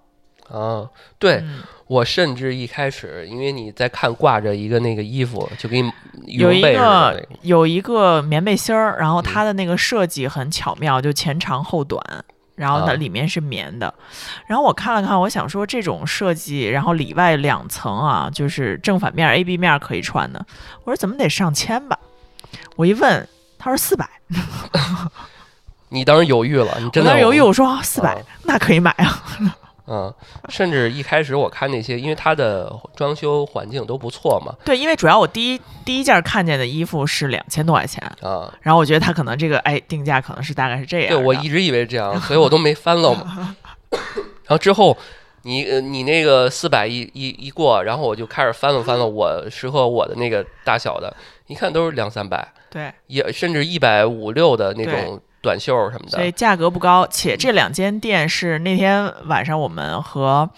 [0.48, 0.88] 啊，
[1.18, 1.62] 对、嗯。
[1.86, 5.90] 我甚至一开始，因为你在看挂着一个那个衣服，就给你
[6.26, 9.24] 有一个个，有一个棉背心儿，然后嗯。
[9.24, 12.00] 它的那个设计很巧妙，就前长后短，
[12.60, 13.92] 然后它啊里面是棉的。
[14.46, 20.44] 然后我看了看，我想说这种设计，然后里外两层啊，就是正反面 A、B 面可以穿的。
[20.84, 21.98] 我说怎么得上千吧？
[22.76, 23.26] 我一问，
[23.58, 24.08] 他说四百。
[25.88, 29.22] 你当时犹豫了，你真的当时犹豫，我说四百、啊那可以买啊。
[29.92, 30.14] 嗯，
[30.48, 41.08] 甚至一开始我看那些，因为它的装修环境都不错嘛，对，因为主要我第一第一件看见的衣服是两千多块钱，啊，然后我觉得它可能这个哎定价可能是大概是这样。
[41.08, 43.56] 对我一直以为这样，所以我都没翻了嘛。
[44.46, 44.96] 然后之后
[45.42, 51.12] 你呃你那个四百一一一过，然后我就开始翻了翻了我适合我的那个大小的，
[51.48, 52.92] 一看都是两三百，对。
[53.08, 56.18] 也甚至一百五六的那种短袖什么的。
[56.18, 60.48] 所以价格不高，且这两间店是那天晚上我们和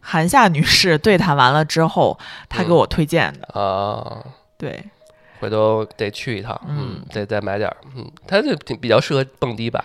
[0.00, 2.18] 韩夏女士对谈完了之后，
[2.48, 3.60] 她给我推荐的。
[3.60, 4.24] 啊，
[4.56, 4.84] 对，
[5.40, 9.84] 回头得去一趟，嗯嗯，得再买点儿，嗯，它就挺比较适合蹦迪吧。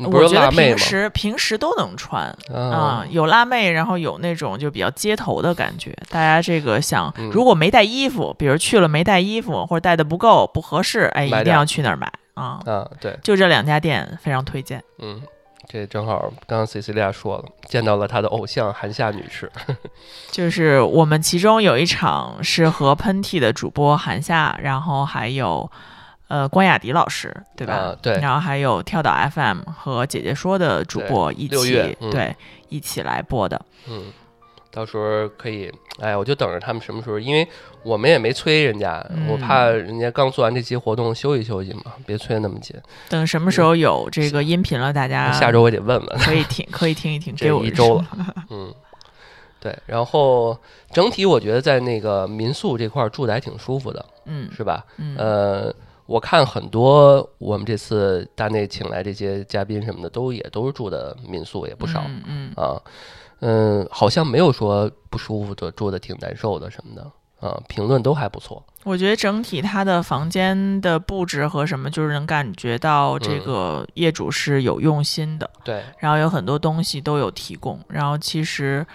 [0.00, 0.78] 你不是我觉得平？
[0.78, 2.24] 时平时都能穿
[2.54, 5.92] 啊、啊，有辣妹，然后有那种就比较街头的感觉。
[6.08, 12.60] 大家这个想嗯，如果没带衣服，比如去了没带衣服，或者带的不够不合适，哎，一定要去那儿买啊。
[12.66, 14.82] 啊，对，就这两家店非常推荐。
[14.98, 15.20] 嗯，
[15.68, 19.50] 这正好刚刚 C C 利亚说了，见到了他的偶像韩夏女士，
[20.30, 25.70] 就是我们其中有一场是和喷嚏的主播韩夏，然后还有
[26.28, 27.74] 呃关雅迪老师，对吧？
[27.74, 32.34] 啊对然后还有跳岛 FM 和姐姐说的主播一起对
[32.68, 33.60] 一起来播的。
[33.88, 34.12] 嗯，
[34.70, 37.46] 到时候可以，哎，我就等着他们什么时候，因为
[37.82, 38.98] 我们也没催人家，
[39.28, 42.76] 我嗯怕人家刚做完这期活动休息休息嘛，别催得那么紧。
[43.08, 48.06] 等什么时候有这个音频了，大家下周我得问问，可以听可以听一听，这给我一周了，
[48.50, 48.72] 嗯，
[49.58, 50.56] 对，然后
[50.92, 54.84] 整体我觉得在那个民宿这块儿住的还挺舒服的，嗯是吧？
[54.98, 62.80] 嗯呃，我看很多我们这次大内请来这些嘉宾什么的，都也都是住的民宿，也不少、嗯嗯啊。
[63.40, 67.02] 嗯，好像没有说不舒服的，住的挺难受的什么的
[67.46, 68.64] 啊，评论都还不错。
[68.84, 75.48] 我觉得整体它的房间的布置和什么，就是能感觉到这嗯个业主是有用心的。
[75.64, 78.86] 对，然后有很多东西都有提供，然后其实。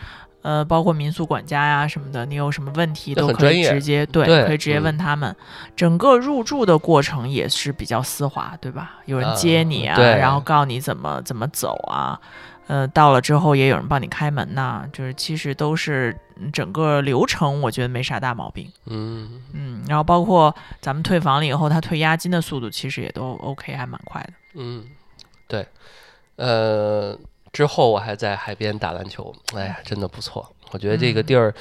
[0.43, 5.33] 呃，包括民宿管家呀什么的，你有什么问题都可以直接对，对可以直接嗯问他们。
[5.73, 8.99] 整个入住的过程也是比较丝滑，对吧？
[9.05, 12.19] 有人接你啊，然后告诉你怎么怎么走啊。
[12.67, 18.71] 呃，到了之后也有人帮你开门呐、就是其实都是嗯整个流程，我觉得没啥大毛病。
[18.85, 24.33] 嗯，嗯，然后包括咱们退房了以后，他退押金的速度其实也都 OK，还蛮快的。
[24.53, 24.85] 嗯，
[25.47, 25.67] 对，
[26.37, 27.17] 呃，
[27.51, 30.49] 之后我还在海边打篮球，哎呀，真的不错。
[30.71, 31.53] 我觉得这个嗯地儿，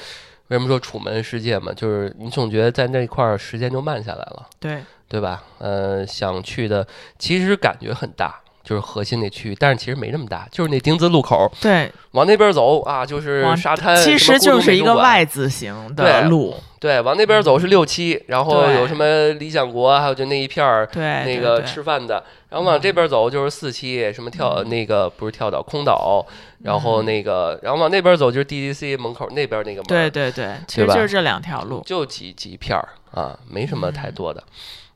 [0.47, 5.43] 为什么说楚门世界嘛，就是你总觉得在那块儿时间就慢下来了，对，对吧？
[5.59, 6.87] 呃，想去的
[7.19, 8.39] 其实感觉很大。
[8.63, 16.55] 就是核心那区域，但是其实没那么大，就是那丁字路口对，往那边走啊，就是沙滩，其实就是一个 Y 字形的对路。
[16.79, 24.69] 对，往那边走是六七，然后有什么理想国，还有就那一片儿对，那个吃饭的，然后往这边走就是四期，什么跳嗯。
[24.69, 26.25] 那个不是跳岛空岛，
[26.63, 31.81] 然后嗯那个，然后往那边走就是 DDC 门口那边那个门，对，对对，其实就是这两条路。
[31.85, 34.13] 就几几片儿啊，没什么太嗯。
[34.13, 34.43] 多的，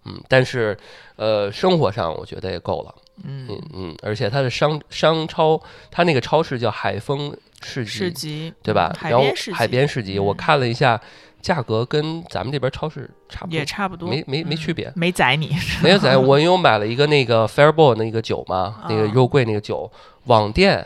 [0.03, 0.77] 嗯，但是
[1.15, 2.93] 呃，生活上我觉得也够了，
[3.23, 5.59] 嗯嗯，嗯，而且它的商商超，
[5.91, 8.95] 它那个超市叫海丰市集，市集对吧？
[9.01, 10.99] 然后边市集，海边市集，我嗯看了一下
[11.41, 14.91] 价格跟咱们这边超市差不多也，差不多，没没没嗯区别。
[14.95, 15.51] 没宰你，
[15.81, 19.89] 没有宰，我因为我买了一个那个 Fairball 那个酒嘛，那个啊肉桂那个酒，
[20.25, 20.85] 网店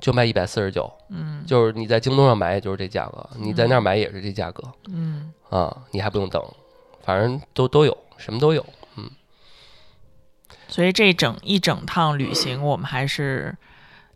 [0.00, 6.42] 就卖一百四十九，嗯就是你在京东上买也就是这价格，你在那儿买也是这价格嗯，啊，你还不用等，
[7.04, 8.64] 反正都都有，什么都有。
[10.72, 13.54] 所以这整一整趟旅行，我们还是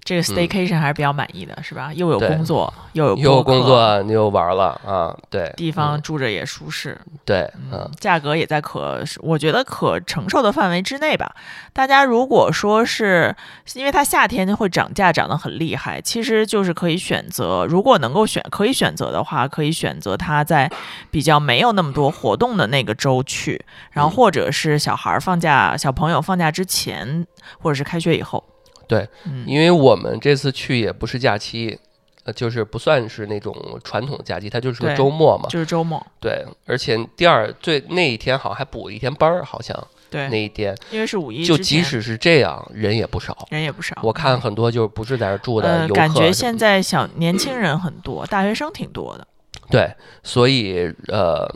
[0.07, 1.93] 这个 staycation 还是比较满意的，是吧？
[1.93, 11.35] 又有工作，又有又有，工作，你又玩了啊，对，地方嗯住着也舒适，对，嗯嗯，价格也在可，我觉得可承受的范围之内吧。
[11.73, 13.35] 大家如果说是
[13.75, 20.71] 因为它夏天会涨价涨得很厉害，其实就是可以选择，如果能够选可以选择的话，可以选择它在
[21.11, 27.27] 比较没有那么多活动的那个周去，然后嗯或者是小孩儿放假、小朋友放假之前，
[27.59, 28.45] 或者是开学以后。
[28.87, 31.78] 对，嗯，因为我们这次去也不是假期。
[32.24, 35.49] 呃，就是不算是那种传统的假期，它就是个周末嘛。
[35.49, 43.47] 就是周末，对，而且第二最那一天好像还补了一天班儿，好像对那，一天因为是五一就即使是这样，人也不少。
[43.49, 49.24] 人也不少，我看很多就是不是在这儿住的呃，游客感觉现在小年轻人很多，大学生挺多的。
[49.70, 49.89] 对，
[50.24, 51.49] 所以呃，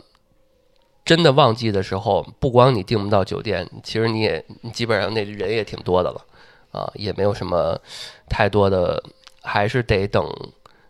[1.03, 6.25] 真的旺季的时候，不光你订不到酒店，其实你也你基本上那人也挺多的了
[6.71, 7.79] 啊，也没有什么
[8.29, 9.03] 太多的，
[9.41, 10.25] 还是得等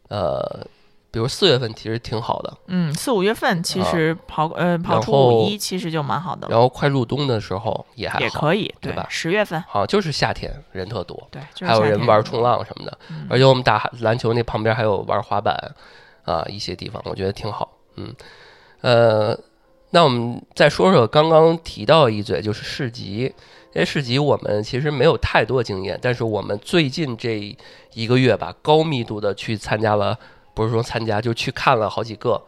[0.09, 0.65] 呃，
[1.09, 15.55] 比如四月份其实挺好的，嗯，四五月份其啊实跑、呃跑出五一其实就蛮好的，然后快入冬的时候也还可以，对吧十月份，好像就是夏天人特多，对，就是还有人玩冲浪什么的，嗯而且我们打篮球那旁边还有玩滑板
[16.25, 17.77] 啊一些地方，我觉得挺好。
[17.95, 18.13] 嗯，
[18.81, 19.37] 呃，
[19.89, 23.33] 那我们再说说刚刚提到一嘴，就是市集。
[23.73, 27.55] 这市集我们其实没有太多经验，但是我们最近这
[27.93, 30.17] 一个月吧，高密度的去参加了，
[30.53, 32.41] 不是说参加，就去看了好几个，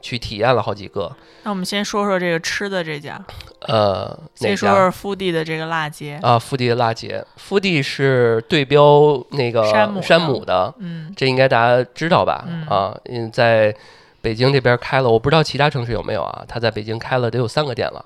[0.00, 1.14] 去体验了好几个。
[1.42, 3.20] 那我们先说说这个吃的这家，
[3.62, 6.38] 呃，哪先说家说福地的这个辣街，啊？
[6.38, 12.44] 复地的辣姐，复地是对标那个山姆山姆的，嗯，这应该大家知道吧？
[12.46, 13.74] 嗯啊，嗯，在
[14.20, 16.44] 北京这边开了，我不知道其他城市有没有啊。
[16.46, 18.04] 他在北京开了得有三个店了，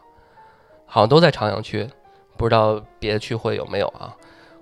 [0.87, 1.89] 好像都在朝阳区，
[2.43, 4.13] 不知道别的区会有没有啊？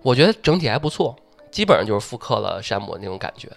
[0.02, 1.16] 我觉得整体还不错，
[1.50, 3.48] 基本上就是复刻了山姆那种感觉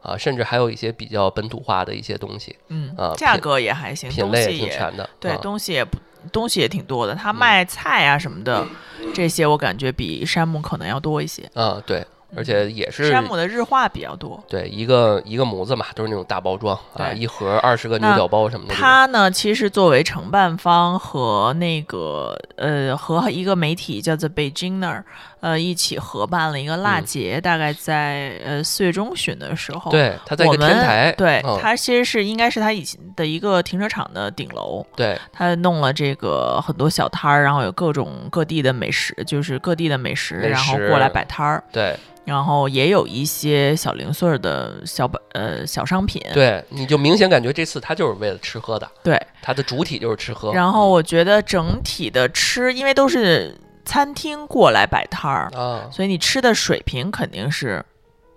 [0.00, 5.10] 啊，甚至还有一些比较本土化的一些东西，嗯啊，价格也还行，品类也全的。
[5.18, 5.98] 对，啊东西也不
[6.32, 8.64] 东西也挺多的，他嗯卖菜啊什么的，
[9.12, 11.42] 这些我感觉比山姆可能要多一些。
[11.54, 12.06] 啊，对，
[12.36, 14.42] 而且也是山姆的日化比较多。
[14.48, 18.74] 对一个一个模子嘛，都是那种大包装啊，一盒二十个牛角包什么的。
[18.74, 25.02] 它呢，其实作为承办方和那个呃和一个媒体叫做 Beijingner，
[25.44, 29.90] 呃一起合办了一个辣嗯节，大概在呃四月中旬的时候。。
[29.90, 50.54] 对，他在天台，对、嗯它其实是应该是它以前的一个停车场的顶楼，对他弄了这个很多小摊儿，然后有各种各地的美食，就是各地的美食，美然后过来摆摊儿，对然后也有一些小零碎儿的小本呃小商品，对，你就明显感觉这次他就是为了吃喝的，对它的主体就是吃喝。
[50.54, 53.54] 然后我觉得整体的吃，因为都是
[53.84, 57.84] 餐厅过来摆摊儿，啊，所以你吃的水平肯定是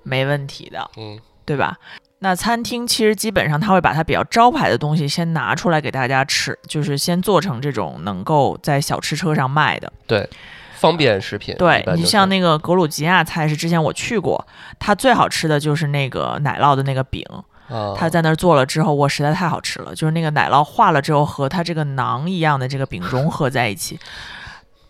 [0.03, 1.77] 没问题的，嗯，对吧？
[2.19, 9.93] 那餐厅其实基本上他会把它比较招牌的东西先拿出来给大家吃，就是先做成这种能够在小吃车上卖的。
[10.07, 10.27] 对，
[10.73, 11.55] 方便食品。
[11.59, 14.47] 对你像那个格鲁吉亚菜是之前我去过，
[14.79, 17.23] 它最好吃的就是那个奶酪的那个饼，
[17.69, 19.93] 啊，他在那儿做了之后，哇，实在太好吃了！
[19.93, 23.99] 就是那个奶酪化了之后，和它这个馕一样的这个饼融合在一起。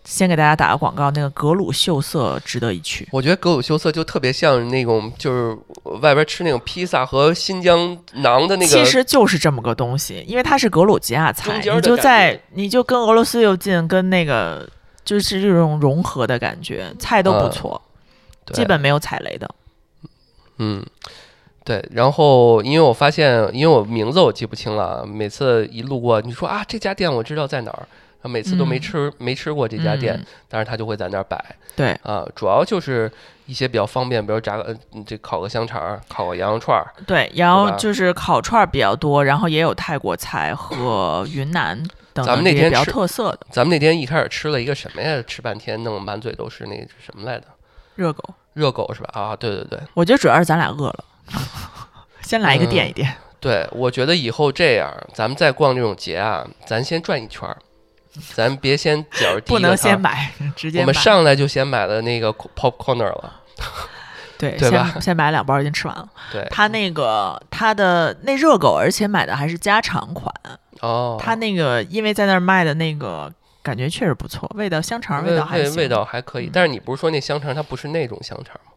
[0.08, 3.06] 先给大家打个广告，那个格鲁秀色值得一去。
[3.12, 5.54] 我觉得格鲁秀色就特别像那种，就是
[6.00, 7.78] 外边吃那种披萨和新疆
[8.14, 8.66] 馕的那个。
[8.66, 14.66] 其实就是这么个东西，因为它是格鲁吉亚菜，你就在你就跟俄罗斯又近，跟那个
[15.04, 17.82] 就是这种融合的感觉，菜都不嗯错，
[18.46, 19.46] 对基本没有踩雷的。
[20.56, 20.82] 嗯，
[21.64, 21.86] 对。
[21.92, 27.86] 然后因为我发现，因为我名字我记不清了，每次一路过，你说啊这家店我知道在哪儿，
[28.22, 31.42] 啊每次都没嗯吃、没吃过这家店，嗯但是他就会在那儿摆
[31.76, 33.10] 对，啊，主要就是
[33.46, 41.80] 一些比较方便，比如炸个呃这烤个香肠儿，烤个羊肉串儿，对，然后就是烤串儿比较多，然后也有泰国菜和云南
[42.12, 45.22] 等咱们等这些比较那天吃特色的咱们那天一开始吃了一个什么呀？
[45.26, 47.46] 吃半天弄满嘴都是那什么来的？
[47.94, 48.34] 热狗。
[48.54, 49.10] 热狗是吧？
[49.12, 51.04] 啊，对对对我觉得主要是咱俩饿了，
[52.22, 53.14] 先来一个嗯垫一垫。
[53.38, 57.56] 对，我觉得以后这样，咱们再逛这种节啊，咱先转一圈儿，
[58.34, 63.34] 咱别先觉着第一不能先买，直接我们上来就先买了那个 popcorner 了。
[64.38, 66.08] 对，对吧先先买两包已经吃完了。
[66.32, 70.32] 对，它那个他的那热狗，而且买的还是加长款。
[70.80, 73.32] 哦，它那个因为在那儿卖的那个
[73.64, 75.58] 感觉确实不错，味道香肠味道还。
[75.58, 78.72] 味味道还可以，嗯但是你不是说那香肠它不是那种香肠吗？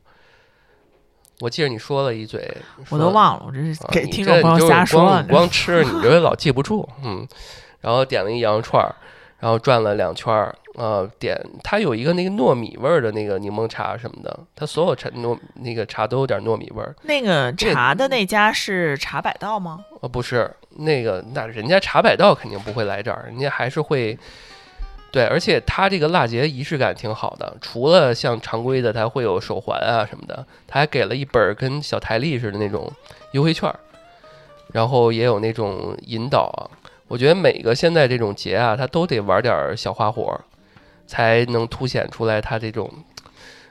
[1.42, 2.58] 我记得你说了一嘴，
[2.89, 5.28] 我都忘了，我这是啊给听众朋友就是瞎说光。
[5.28, 7.28] 光吃，你这老记不住，嗯。
[7.82, 8.94] 然后点了一羊肉串儿，
[9.42, 16.96] 然后转了两圈儿，呃，点它有一个那个糯米味儿的那个柠檬茶什么的，它所有茶糯那个茶都有点糯米味儿。
[17.02, 19.84] 那个茶的那家是茶百道吗？
[20.02, 24.18] 呃，不是那个，那人家茶百道肯定不会来这儿，人家还是会。
[25.12, 32.89] 对，而且它这个蜡节仪式感挺好的，除了像常规的，它会有手环啊什么的，它还给了一本儿跟小台历似的那种
[33.34, 33.78] 优惠券儿，
[34.72, 36.64] 然后也有那种引导啊。
[37.12, 40.39] 我觉得每个现在这种节啊，它都得玩点儿小花活儿，
[41.05, 42.89] 才能凸显出来它这种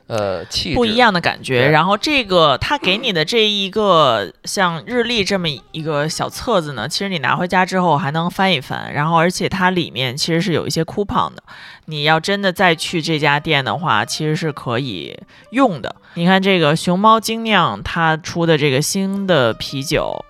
[0.08, 0.96] 呃气质不一。
[0.96, 1.70] 样的感觉。
[1.70, 11.42] 然后这个他给你的这一个像日历这么一个小册子呢，其实你拿回家之后还能翻一翻，然后而且它里面其实是有一些 coupon 的。
[11.86, 15.18] 你要真的再去这家店的话，其实是可以
[15.52, 15.96] 用的。
[16.12, 20.22] 你看这个熊猫精酿它出的这个新的啤酒，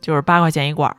[0.00, 0.96] 就是八块钱一罐儿，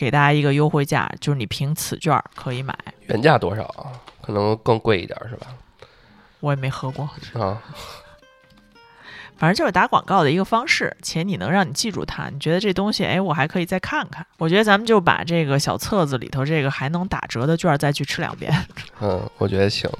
[0.00, 2.74] 给大家一个优惠价，就是你凭此券儿可以买。
[3.02, 3.92] 原价多少啊？
[4.22, 5.48] 可能更贵一点儿是吧？
[6.40, 7.62] 我也没喝过，啊，
[9.36, 14.26] 反正就是打广告的一个方式，且你能让你记住它，你觉得这东西，哎，我还可以再看看。
[14.38, 18.50] 我觉得咱们就把这个小册子里头这个还能打折的券儿再去吃两遍。
[19.02, 19.90] 嗯，我觉得行。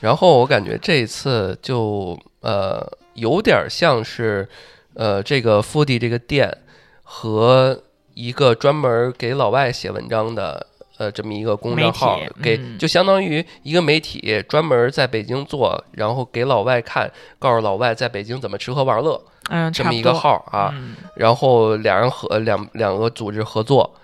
[0.00, 4.48] 然后我感觉这一次就呃有点像是
[4.94, 6.56] 呃这个 foodie 这个店
[7.02, 7.82] 和
[8.16, 20.72] 一个专门给老外写文章的呃这么一个公众号给嗯就相当于一个媒体专门在北京做，然后给老外看，告诉老外在北京怎么吃喝玩乐嗯，这么一个号啊。
[20.74, 23.94] 嗯，然后两人合两两个组织合作，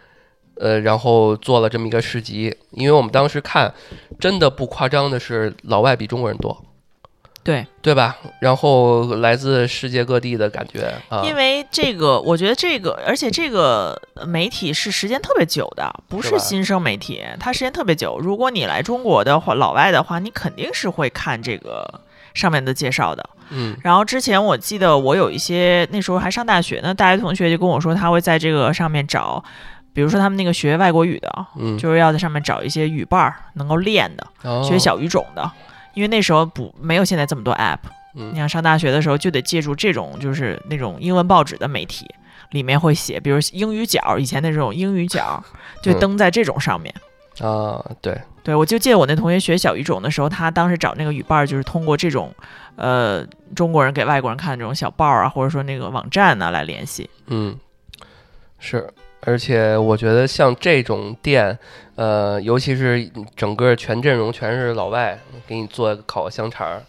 [0.56, 2.54] 呃，然后做了这么一个市集。
[2.72, 3.72] 因为我们当时看，
[4.20, 6.62] 真的不夸张的是，老外比中国人多，
[7.44, 8.16] 对，对吧？
[8.40, 18.16] 然后来自世界各地的感觉啊，因为这个，我觉得这个，而且这个媒体是时间特别久的，不是新生媒体，它时间特别久。
[18.20, 22.00] 如果你来中国的话，老外的话，你肯定是会看这个
[22.32, 23.28] 上面的介绍的。
[23.50, 29.42] 嗯然后之前我记得我有一些那时候还上大学呢，大学同学就跟我说，他会在这个上面找，
[29.92, 35.50] 比如说他们那个学外国语的，嗯，就是要在上面找一些语伴儿能够练的，哦学小语种的。
[35.94, 37.78] 因为那时候不没有现在这么多 app，
[38.14, 42.06] 嗯你想上大学的时候就得借助这种就是那种英文报纸的媒体，
[42.50, 45.42] 里面会写，比如英语角，以前那种英语角
[45.82, 46.94] 就嗯登在这种上面。
[47.40, 52.32] 啊，对，对，我就记得我那同学学小语种的时候，他当时找那个语伴儿，就是通过这种，
[52.76, 53.26] 呃，
[53.56, 57.08] 中国人给外国人看的这种小报啊，或者说那个网站呢来联系。
[57.28, 57.56] 嗯，
[58.58, 58.86] 是。
[59.24, 61.56] 而且我觉得像这种店，
[61.94, 66.82] 呃，尤其是整个全阵容全是老外，给你做烤香肠儿，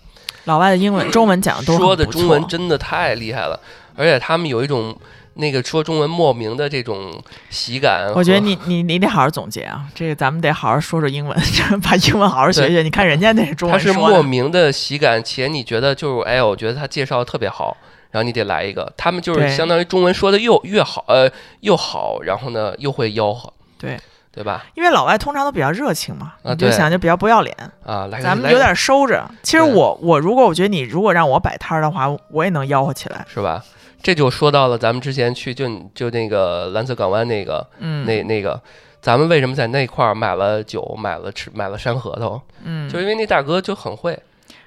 [0.45, 3.59] 老外的英文、中文讲的都说的中文真的太厉害了，
[3.95, 4.97] 而且他们有一种
[5.35, 7.21] 那个说中文莫名的这种
[7.51, 8.11] 喜感。
[8.15, 11.37] 我觉得你你你得好好总结啊，这个咱们得好好说说英文，
[11.83, 12.81] 把英文好好学学。
[12.81, 17.77] 你看人家那是中他是莫名的喜感，且你觉得就是哎，我觉得他介绍的特别好，
[18.13, 18.93] 然后你得来一个。
[18.95, 21.29] 他们就是相当于中文说的又越好，呃，
[21.61, 23.99] 又好，然后呢又会吆喝，对
[24.31, 24.65] 对吧？
[24.75, 29.27] 因为老外通常都比较热情嘛，啊你就想就比较不要脸，啊，来，咱们有点收着。
[29.41, 33.25] 其实我我如果我觉得你如果让我摆摊儿的话，我也能吆喝起来。
[33.27, 33.63] 是吧？
[34.01, 38.61] 这就说到了咱们之前去就就那个蓝色港湾那个、嗯，那那个，
[39.01, 44.19] 咱们为什么在那块儿买了酒，买了吃，买了山核桃，嗯，就因为那大哥就很会，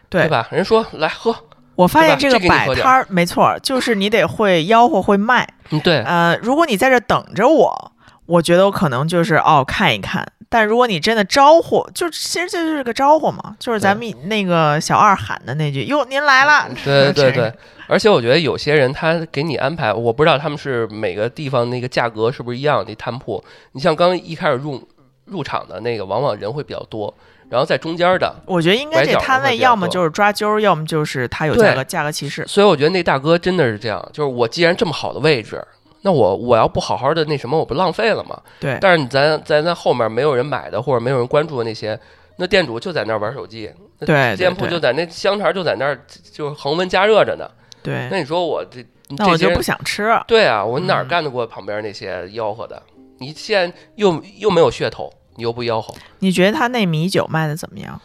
[0.08, 0.48] 对吧？
[0.50, 1.36] 人说来喝，
[1.76, 5.46] 我发现这个摆摊儿没错儿，就是你得会吆喝会卖。
[5.70, 7.92] 嗯，对，呃，如果你在这等着我，
[8.26, 10.26] 我觉得我可能就是哦看一看。
[10.48, 16.68] 但如果你真的招呼，就其实这就是个招呼嘛，就是咱们那个小二喊的那句“哟，您来了”。
[16.84, 17.52] 对 对对，
[17.88, 23.42] 而且我觉得有些人他给你安排，我不知道他们是每个地方那个价格是不是一样，那摊铺。
[23.72, 24.80] 你像刚一开始入
[25.24, 27.12] 入场的那个，往往人会比较多，
[27.48, 32.44] 然后在中间的，我觉得应该这摊位要么就是抓阄，要么就是他有对价格价格歧视。
[32.46, 35.64] 所以我觉得那大哥真的是这样，就是我既然这么好的位置。
[36.02, 38.40] 那我我要不好好的那什么，我不浪费了吗？
[38.60, 41.98] 对，但是你咱咱在后面没有人买的，或者没有人关注的那些，
[42.36, 43.68] 那店主就在那儿玩手机，
[43.98, 45.98] 那对对店铺就在那香肠就在那儿
[46.32, 47.50] 就恒温加热着呢。
[47.82, 48.86] 对，那你说我这
[49.18, 50.16] 那我就不想吃。
[50.28, 52.80] 对啊，我哪干得过旁边那些吆喝的？
[53.18, 58.00] 你现在又又没有噱头，你又不吆喝，你觉得他那米酒卖的怎么样？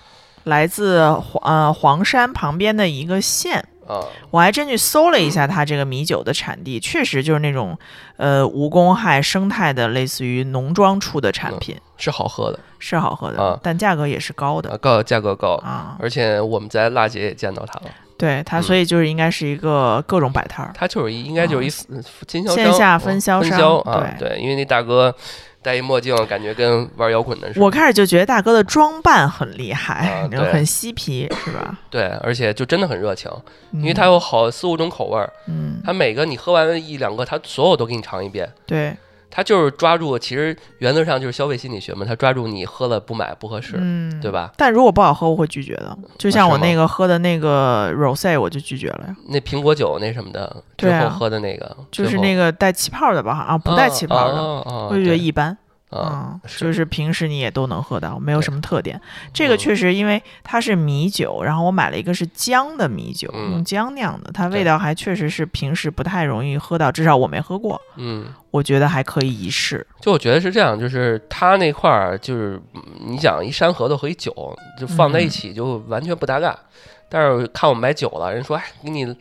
[0.46, 4.02] 来自黄呃黄山旁边的一个县，啊，
[4.32, 7.78] 我还真去搜了一下它这个米酒的产地，确实就是那种
[8.18, 12.60] 呃无公害生态的，类似于农庄出的产品，是好喝的。
[12.80, 13.60] 是好喝的，啊。
[13.62, 14.72] 但价格也是高的。
[14.72, 15.96] 啊，高价格高，啊。
[16.00, 18.64] 而且我们在辣姐也见到它了，对它，嗯。
[18.64, 24.30] 所以就是应该是一个各种摆摊儿，它就是一应该就是一呃经销商啊线下嗯分销商分销啊，对。
[24.30, 25.16] 对，因为那大哥
[25.62, 27.66] 戴一墨镜，感觉跟玩摇滚的似的。
[27.66, 31.78] 我开始就觉得大哥的装扮很厉害很嬉皮，是吧？
[31.90, 33.32] 对，而且就真的很热情，
[33.74, 38.52] 因为他有好四五种口味儿，嗯，他每个你喝完一两个，他所有都给你尝一遍。
[38.66, 38.96] 对，
[39.32, 44.52] 它就是抓住，其实原则上就是消费心理学嘛，他抓住你喝了不买不合适，嗯，对吧？
[44.58, 45.98] 但如果不好喝，我会拒绝的。
[46.18, 53.32] 就像我那个喝的那个 rose，我就拒绝了呀，那苹果酒那什么的，之对啊后喝的那个，就是那个个带气泡的吧？
[53.32, 54.42] 啊，不带气泡的，的，
[54.90, 55.58] 我就觉得一般。
[55.92, 59.00] 啊，嗯，就是平时你也都能喝到，没有什么特点。
[59.34, 59.58] 这个嗯。
[59.58, 63.52] 确实，因为它是米酒，然后我买了一个是姜的米酒，嗯。
[63.52, 69.86] 用姜酿的，它味道还确实是平时不太容易喝到，至少我没喝过，嗯，我觉得还可以一试。
[70.00, 74.34] 就我觉得是这样，就是它那块儿就是嗯你想一山核桃和一酒
[74.80, 75.30] 就放在一嗯。
[75.30, 76.58] 起就完全不搭嘎，
[77.10, 79.16] 但是看我们买酒了，人说哎给你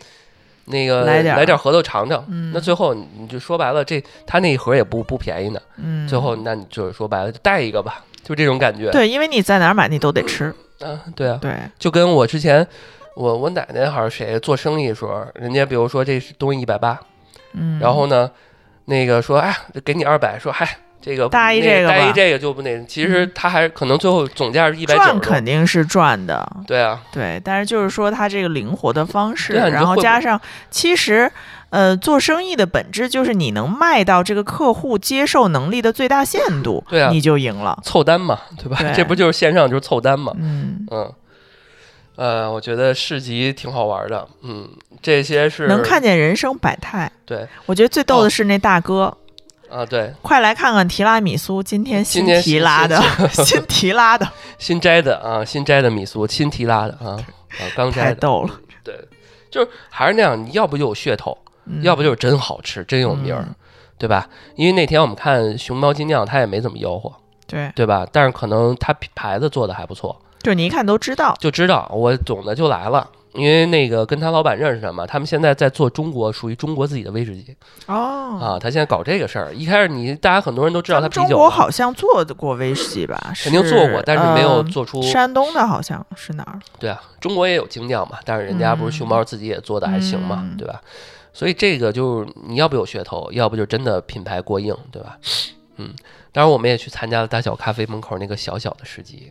[0.66, 1.38] 那个来点儿。
[1.38, 8.90] 来点儿核桃尝尝，嗯，那最后你你就说白了，这他那一盒也不不便宜呢，嗯，最后那你就是说白了就带一个吧，就这种感觉。
[8.90, 12.66] 对，因为你在哪儿买你都得吃，啊，对啊，对，就跟我之前
[13.14, 16.98] 我我奶奶还是谁做生意的时候，人家比如说这东西一百八，
[17.54, 18.30] 嗯，然后呢，
[18.84, 30.40] 那个说哎给你二百，说嗨这个大一这个吧搭一这个就不那，其实嗯他还可能最后总价是一百九赚肯定是赚的，对啊，对，但是就是说他这个灵活的方式，然后加上
[30.70, 31.30] 其实。
[31.70, 37.78] 呃，做生意的本质就是你能卖到这个客户接受能力的最大限度，对啊你就赢了。
[37.84, 38.76] 凑单嘛，对吧？
[38.82, 41.12] 对这不就是线上就是凑单嘛，嗯，嗯。
[42.16, 44.68] 呃，我觉得市集挺好玩的，嗯，
[45.00, 47.08] 这些是能看见人生百态。
[47.24, 49.16] 对我觉得最逗哦的是那大哥，
[49.70, 53.00] 啊，对，快来看看提拉米苏，今天新提拉的，
[53.44, 57.16] 新提拉的， 新摘的啊，新摘的米苏，新提拉的啊，
[57.58, 58.60] 啊，刚摘的，太逗了。
[58.82, 58.94] 对，
[59.50, 63.54] 就是还是那样，你要不就有噱头，嗯要不就是真好吃，真有名儿，嗯
[63.96, 64.26] 对吧？
[64.56, 67.12] 因为那天我们看熊猫金酿，它也没怎么吆喝，
[67.46, 68.06] 对，对吧？
[68.10, 71.36] 但是可能它品牌子做的还不错，就你一看都知道。
[71.38, 73.06] 就知道我懂的就来了。
[73.34, 77.56] 因为那个跟他老板认识的嘛，他们现在在做中国属于中国自己的威士忌
[77.86, 79.54] 哦，啊，他现在搞这个事儿。
[79.54, 83.32] 一开始你大家很多人都知道他啤酒中，国好像做过威士忌吧？
[83.42, 85.00] 肯定做过，但是没有呃做出。
[85.02, 86.58] 山东的好像是哪儿？
[86.78, 90.80] 对啊，中国也有精酿嘛，但是人家不是熊猫自己也做的还行嘛，嗯对吧？
[91.32, 95.16] 所以这个就是你要不有噱头，要不就真的品牌过硬，对吧？
[95.76, 95.94] 嗯，
[96.32, 99.30] 当然我们也去参加了大小咖啡门口那个小小的市集，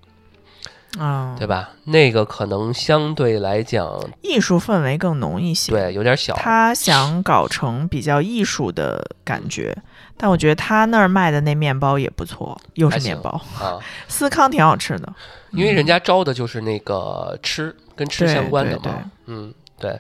[0.98, 1.70] 啊，对吧？
[1.84, 3.88] 那个可能相对来讲，
[4.22, 5.72] 艺术氛围更浓一些。
[5.72, 9.76] 对，有点小，他想搞成比较艺术的感觉，
[10.18, 13.30] 但我觉得他那儿卖的那面包也不错，又是面包，
[13.62, 13.78] 啊，
[14.10, 15.14] 司康挺好吃的。
[15.52, 20.00] 因为人家招的就是那个吃跟吃相关的对对嘛，嗯，对，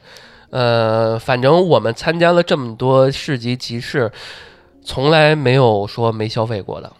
[0.49, 4.11] 呃，反正我们参加了这么多市集集市，
[4.83, 6.91] 从来没有说没消费过的，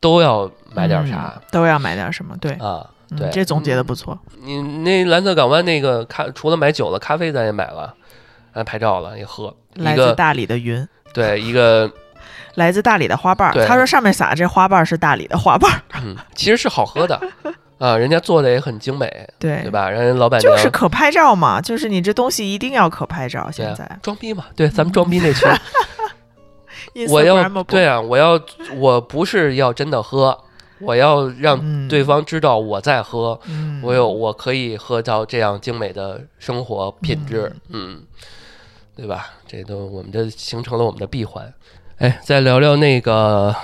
[0.00, 2.34] 都要买点啥嗯、都要买点什么？
[2.38, 2.88] 对，啊。
[3.10, 4.18] 嗯对，这总结的不错。
[4.42, 7.94] 你那蓝色港湾那个咖，除了买酒了，咖啡咱也买了，
[8.52, 11.90] 还拍照了，也喝来自大理的云，对一个
[12.54, 13.66] 来自大理的花瓣儿。
[13.66, 17.18] 他说上面撒的这花瓣儿是大理的花瓣儿，嗯，其实是好喝的
[17.78, 19.70] 啊，人家做的也很精美，对对？
[19.70, 19.88] 吧？
[19.88, 23.48] 人家老板娘就是可拍照嘛，就是你这东西一定要可拍照。
[23.52, 25.48] 现在装逼嘛，对，咱们装逼那群，
[27.08, 28.38] 我要对啊，我要
[28.76, 30.36] 我不是要真的喝，
[30.80, 38.02] 我要让嗯对方知道我在喝，嗯，我有我可以喝到这样精美的生活品质，嗯，
[38.96, 39.26] 对吧？
[39.46, 41.52] 这都我们这形成了我们的闭环。
[41.98, 43.54] 哎，再聊聊那个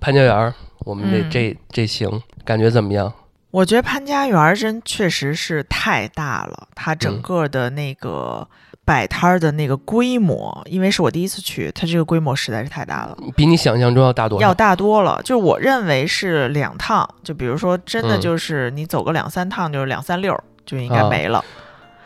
[0.00, 3.12] 潘家园儿，我们这、嗯这这行感觉怎么样？
[3.50, 8.46] 我觉得潘家园儿真确实是太大了，它整嗯个的那个
[8.84, 13.16] 摆摊儿的那个规模，因为是我第一次去，它这个规模实在是太大了。
[13.36, 14.52] 比你想象中要大多要？
[14.52, 21.44] 大多了，就我认为是两趟，就比如说真的嗯就是你走个两三趟，就是两三溜儿就应该啊没了。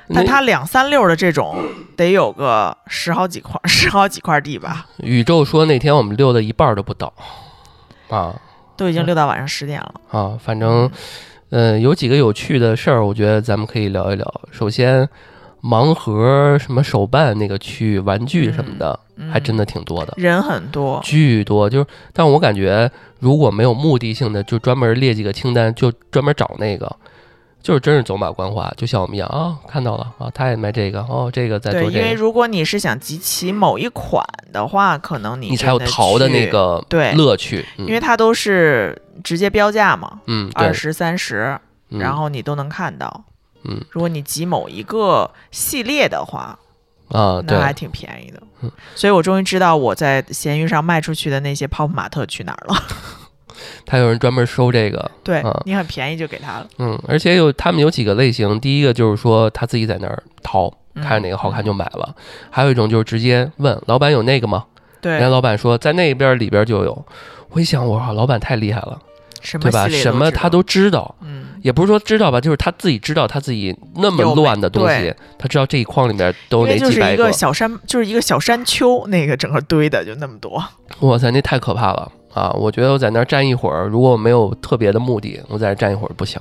[0.08, 1.56] 那但它两三溜儿的这种
[1.96, 7.12] 得有个十好几块， 十好几块地吧，宇宙说那天我们溜的一半儿都不到，
[8.10, 8.34] 啊
[8.76, 9.94] 都已经溜到晚上十点了。
[10.10, 10.90] 啊，反正。
[11.50, 14.40] 嗯，有几个有趣的事儿，我觉得咱们可以聊一聊。
[14.50, 15.08] 首先，
[15.64, 21.70] 盲盒什么手办那个区域，玩具什么的，嗯还真的挺多的，人很多，巨多。
[21.70, 26.94] 就是，但我感觉如果没有目的性的，就专门列几个清单，就专门找那个，
[27.62, 37.12] 就是真是走马观花，就像我们一样啊，看到了啊，他也卖这个哦，这个在对，因为做这个，如果你是想集齐某一款的话，可能你你才有淘的那，个对。
[37.14, 37.64] 乐趣。
[37.78, 37.86] 嗯。
[37.86, 41.58] 因为它都是直接标价嘛，嗯，二，十三十，
[41.88, 41.98] 嗯。
[41.98, 43.24] 然后你都能看到。
[43.64, 43.80] 嗯。
[43.90, 46.58] 如果你集某一个系列的话，
[47.08, 48.42] 啊，那，还挺便宜的。
[48.62, 48.70] 嗯。
[48.94, 52.74] 所以我终于知道我在闲鱼上卖出去的那些泡泡玛特去哪儿了。
[53.86, 55.62] 他有人专门收这个，对啊。
[55.64, 62.14] 你很便宜就给他了，嗯，而且有他们有几个类型，第一个就是说他自己在那儿淘，嗯看着哪个好看就买了，
[62.50, 64.64] 还有一种就是直接问老板有那个吗？
[65.02, 67.04] 人家，老板说在那边里边就有。
[67.50, 68.98] 我一想，我靠，老板太厉害了，
[69.40, 69.88] 什么对吧？
[69.88, 77.32] 什么他都都知道，嗯，也不是说知道吧，就是他自己知道他自己那么乱的东西，他知道这一筐里面都有哪因为就是一几百个。
[77.32, 80.62] 小山，就是一个小山丘，那个整个堆的就那么多。
[81.00, 82.50] 哇塞，那太可怕了啊！
[82.50, 86.38] 我觉得我在那儿站一会儿，如果我没有特别的目的，我在那儿站一会儿不行，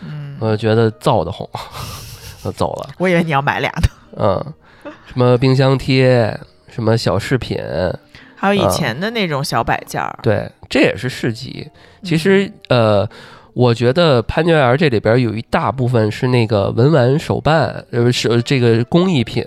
[0.00, 1.46] 嗯，我觉得燥得慌，
[2.42, 2.88] 我走了。
[2.96, 3.90] 我以为你要买俩的。
[4.16, 4.54] 嗯，
[5.04, 6.34] 什么冰箱贴，
[6.68, 7.58] 什么小饰品，
[8.34, 11.70] 还有以啊前的那种小摆件儿，对，这也是市集。
[12.02, 13.08] 其嗯实，呃，
[13.54, 19.44] 我觉得潘家园这里边有一大部分是那个文玩手办，呃，是这个工艺品，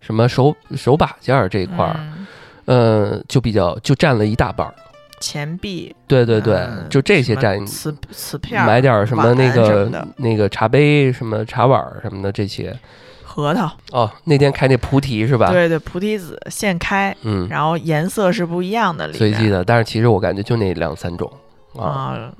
[0.00, 2.26] 什么手手把件儿这一块儿，嗯。
[2.66, 4.74] 嗯，就比较就占了一大半儿。
[5.20, 6.86] 钱币，对对对，嗯。
[6.90, 7.64] 就这些占。
[7.64, 12.76] 瓷瓷片儿，买点儿什么那个么那个茶杯、什么茶碗儿什么的这些。
[13.22, 15.50] 核桃，哦，那天开那菩提是吧？
[15.50, 21.30] 对对，菩提子现开，嗯，然后颜色是不一样的，里随机的，但是其实我感觉就那两三种
[21.76, 22.32] 啊，啊，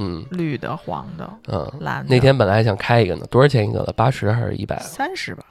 [0.00, 1.70] 嗯绿的、黄的、嗯。
[1.78, 2.06] 蓝的。
[2.08, 3.92] 那天本来还想开一个呢，多少钱一个了？
[3.96, 4.76] 八十还是一百？
[4.80, 5.44] 三十吧，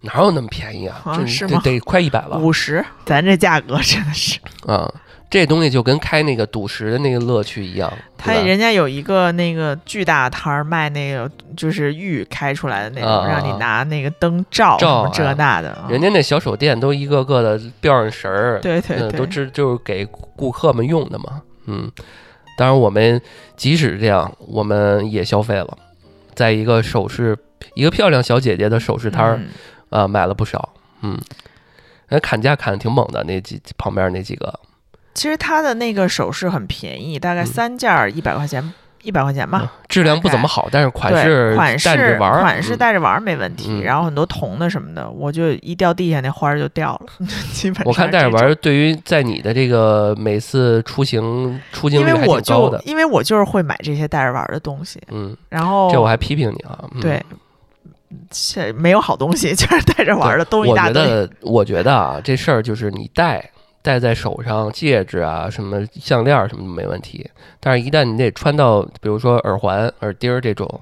[0.00, 1.00] 哪有那么便宜啊？
[1.04, 4.40] 啊这是吗这得快一百了五十，咱这价格真的是。
[4.66, 4.92] 啊！
[5.30, 15.70] 这东西就跟开那个赌石的那个乐趣一样，他人家有一个那个巨大摊儿卖那个就是玉开出来的那种，啊让你拿那个灯照照这哎那的。
[15.70, 21.90] 啊人家那小手电都一个个的吊上绳儿，对对，都知就是给顾客们用的嘛，嗯。
[22.62, 23.20] 当然，我们
[23.56, 25.76] 即使这样，我们也消费了，
[26.32, 27.36] 在一个首饰，
[27.74, 29.48] 一个漂亮小姐姐的首饰摊儿嗯。
[29.90, 31.18] 啊、买了不少，嗯。
[32.10, 34.60] 那砍价砍的挺猛的，那几旁边那几个，
[35.12, 37.46] 其实它的那个首饰很便宜，大概嗯。
[37.46, 38.72] 三件儿一百块钱，
[39.02, 39.60] 一百块钱吧。
[39.62, 57.22] 嗯质量不怎么好，但是款，式款式带着玩儿，款式嗯带着玩儿没问题，嗯然后很多铜的什么的，我就一掉地下那花儿就掉了， 基本上我看带着玩儿，对于在你的这个每次出行出境率还因为我就挺高的，因为我就是会买这些带着玩儿的东西，嗯，然后这我还批评你啊，嗯、对，
[58.30, 60.94] 这没有好东西， 就是带着玩儿的东西一我大堆。
[60.94, 63.44] 觉得，我觉得啊，这事儿就是你戴
[63.82, 67.28] 戴在手上，戒指啊，什么项链儿什么的没问题，
[67.60, 70.80] 但是一旦你得穿到，比如说耳环、耳钉儿这种，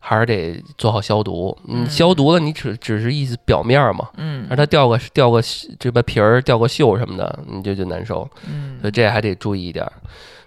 [0.00, 1.56] 还是得做好消毒。
[1.64, 5.40] 你嗯消毒了，你只只是意思表面儿嘛，嗯让它掉个掉个
[5.78, 8.28] 这个皮儿、掉个锈什么的，你就就难受。
[8.48, 9.92] 嗯所以这还得注意一点儿。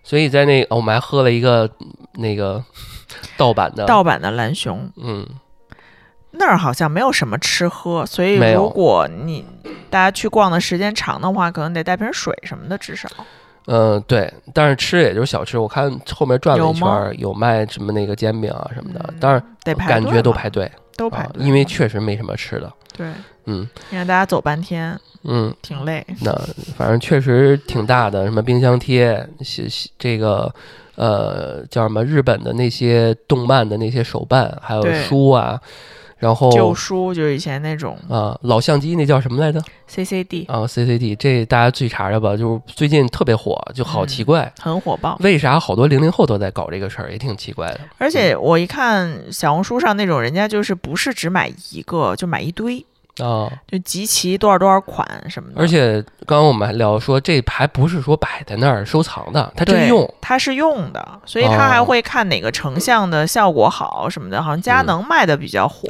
[0.03, 1.69] 所以在那、哦我们还喝了一个
[2.15, 2.61] 那个
[3.37, 5.25] 盗版的，盗版的蓝熊嗯，
[6.33, 9.45] 那儿好像没有什么吃喝，所以如果你
[9.89, 13.07] 大家去逛的时间长的话，可能得带瓶水什么的，至少。
[13.67, 15.57] 嗯，对，但是吃也就是小吃。
[15.57, 22.73] 我看后面转了有一圈儿，有卖什么那个煎饼啊什么的，嗯当然得排感觉都排队啊，都排队，因为确实没什么吃的。
[22.97, 23.07] 对，
[23.45, 23.65] 嗯。
[23.89, 26.05] 你看大家走半天嗯，挺累。
[26.19, 26.35] 那
[26.75, 30.53] 反正确实挺大的，什么冰箱贴，是是这个
[30.95, 35.57] 呃叫什么日本的那些动漫的那些手办，还有书啊，
[36.23, 47.81] 然后旧书就是以前那种啊老相机那叫什么来着？CCD 啊，CCD，这大家自己查查吧，就是最近特别火，就好嗯奇怪，很火爆，为啥好多零零后都在搞这个事儿，也挺奇怪的。
[47.97, 52.85] 而且我一看小红书上那种，人家就是不是只买一个，就买一堆，
[53.19, 55.61] 啊，就集齐多少多少款什么的。
[55.61, 60.13] 而且刚刚我们还聊说，这还不是说摆在那儿收藏的，它真对用。
[60.19, 64.41] 它是用的，所以他还哦会看哪个成像的效果好什么的。
[64.41, 65.87] 好像佳嗯能卖的比较火，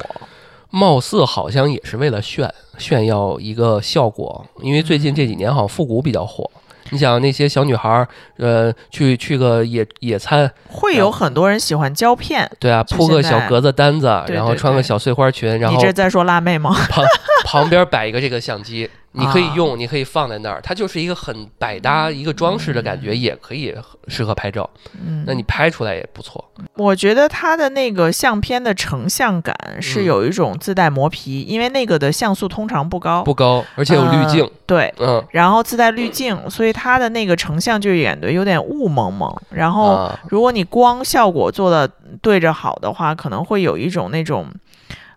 [0.69, 6.49] 貌似好像也是为了炫炫耀一个效果，因为最近这几年好像复古比较火。
[6.93, 12.49] 你想那些小女孩儿，呃，去去个野野餐，会有很多人喜欢胶片。
[12.59, 16.73] 对啊，铺个小格子单子，然后穿个小碎花裙，然后你这在说辣妹吗？
[16.89, 17.03] 旁
[17.45, 23.73] 旁边摆一个这个相机，你可以啊用，你可以放在那儿，它就是一个很百搭、一个装饰的感觉，也可以
[24.07, 24.67] 适合拍照。
[24.93, 26.43] 嗯，那你拍出来也不错。
[26.75, 34.49] 我觉得它的那个相片的成像感是嗯有一种自带磨皮，因为那个的像素通常不高，不高，而且有滤镜。
[34.65, 39.31] 对，嗯，然后自带滤镜，所以它的那个成像就演得有点雾蒙蒙。
[39.51, 41.87] 然后啊，如果你光效果做的
[42.21, 44.47] 对着好的话，可能会有一种那种。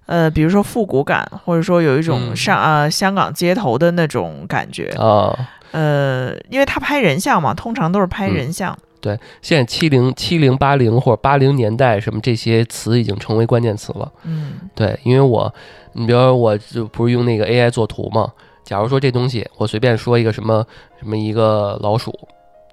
[0.07, 2.37] 呃，比如说复古感，或者说有一种嗯。
[2.37, 5.37] 上、呃香港街头的那种感觉，啊，
[5.73, 14.11] 呃，因为他拍人像嘛，通常都是拍嗯人像，对现在七零、七零、八零或者八零年代什么这些词已经成为关键词了。
[14.25, 14.55] 嗯。
[14.75, 15.53] 对，因为我，
[15.93, 18.33] 你比如说我就不是用那个 AI 做图嘛，
[18.65, 20.65] 假如说这东西我随便说一个什么
[21.01, 22.13] 什么一个老鼠，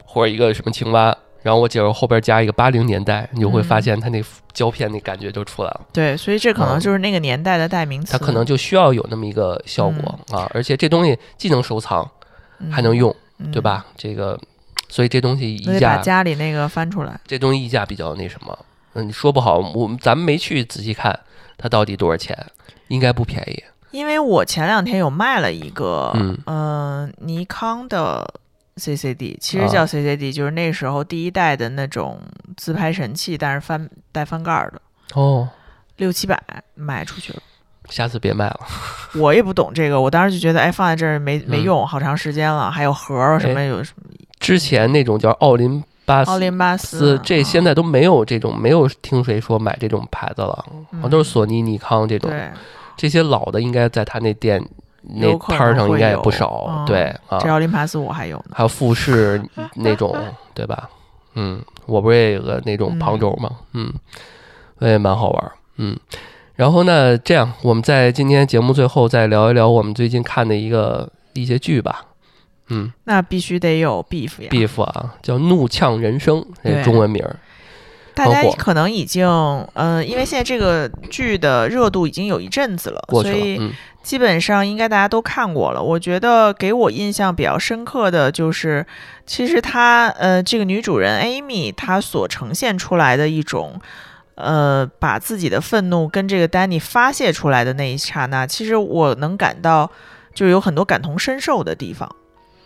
[0.05, 4.23] 或者一个什么青蛙，然后我假如后边加一个八零年代，你就会发嗯现它那
[4.53, 5.81] 胶片那感觉就出来了。
[5.91, 12.09] 对，所以这可能嗯就是那个年代的代名词，它可能就需要有那么一个效果、啊，而且这东西既能收藏
[12.71, 13.85] 还能用，嗯，对吧？
[13.97, 14.39] 这个，
[14.87, 17.19] 所以这东西溢价把家里那个翻出来。
[17.27, 18.57] 这东西溢价比较那什么，
[18.93, 21.19] 嗯，你说不好，我们咱们没去仔细看
[21.57, 22.37] 它到底多少钱，
[22.87, 23.61] 应该不便宜。
[23.91, 28.27] 因为我前两天有卖了一个，嗯呃尼康的
[28.77, 32.19] CCD，其实啊叫 CCD，、就是那时候第一代的那种
[32.57, 34.81] 自拍神器，但是翻带翻盖儿的，
[35.13, 35.47] 哦，
[35.97, 36.41] 六七百
[36.75, 37.39] 卖出去了。
[37.89, 38.59] 下次别卖了。
[39.15, 44.03] 我也不懂这个，我当时就觉得，哎，放在这儿没没嗯用，好长时间了，还有盒儿什么哎有什么
[44.39, 52.31] 之前那种叫奥林巴斯，奥林巴斯斯，这现在在都没有这种，没有听谁说买这种牌子了，好像都是索尼、尼康这种。
[52.31, 52.49] 嗯对，
[52.95, 54.63] 这些老的应该在他那店
[55.03, 56.65] 那摊儿上应该也不少。
[56.69, 58.53] 嗯对啊这，奥林巴斯我还有呢。
[58.53, 59.41] 还有富士
[59.75, 60.15] 那种，
[60.53, 60.89] 对吧？
[61.35, 63.49] 嗯，我不是也有个那种旁轴吗？
[63.73, 63.91] 嗯，
[64.79, 65.51] 我也蛮好玩儿。
[65.77, 65.97] 嗯，
[66.55, 72.05] 然后呢，这样我们在今天节目最后再聊一聊我们最近看的一个一些剧吧。
[72.69, 74.49] 嗯那必须得有 beef 呀。
[74.49, 77.35] ，beef 啊，叫《怒呛人生》，这对中文名儿。
[78.15, 79.27] 大家可能已经，
[79.73, 83.71] 嗯、因为现在这个剧的热度已经有一阵子了，过去了，所以嗯
[84.03, 85.81] 基本上应该大家都看过了。
[85.81, 88.85] 我觉得给我印象比较深刻的就是，
[89.25, 93.79] 其实她，呃，这个女主人 Amy 她所呈现出来的一种，
[94.35, 99.89] 呃，把自己的愤怒跟这个 Danny 发泄出来的那一刹那，其实我能感到，
[100.33, 102.13] 就有很多感同身受的地方。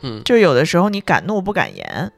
[0.01, 2.11] 嗯就有的时候你敢怒不敢言，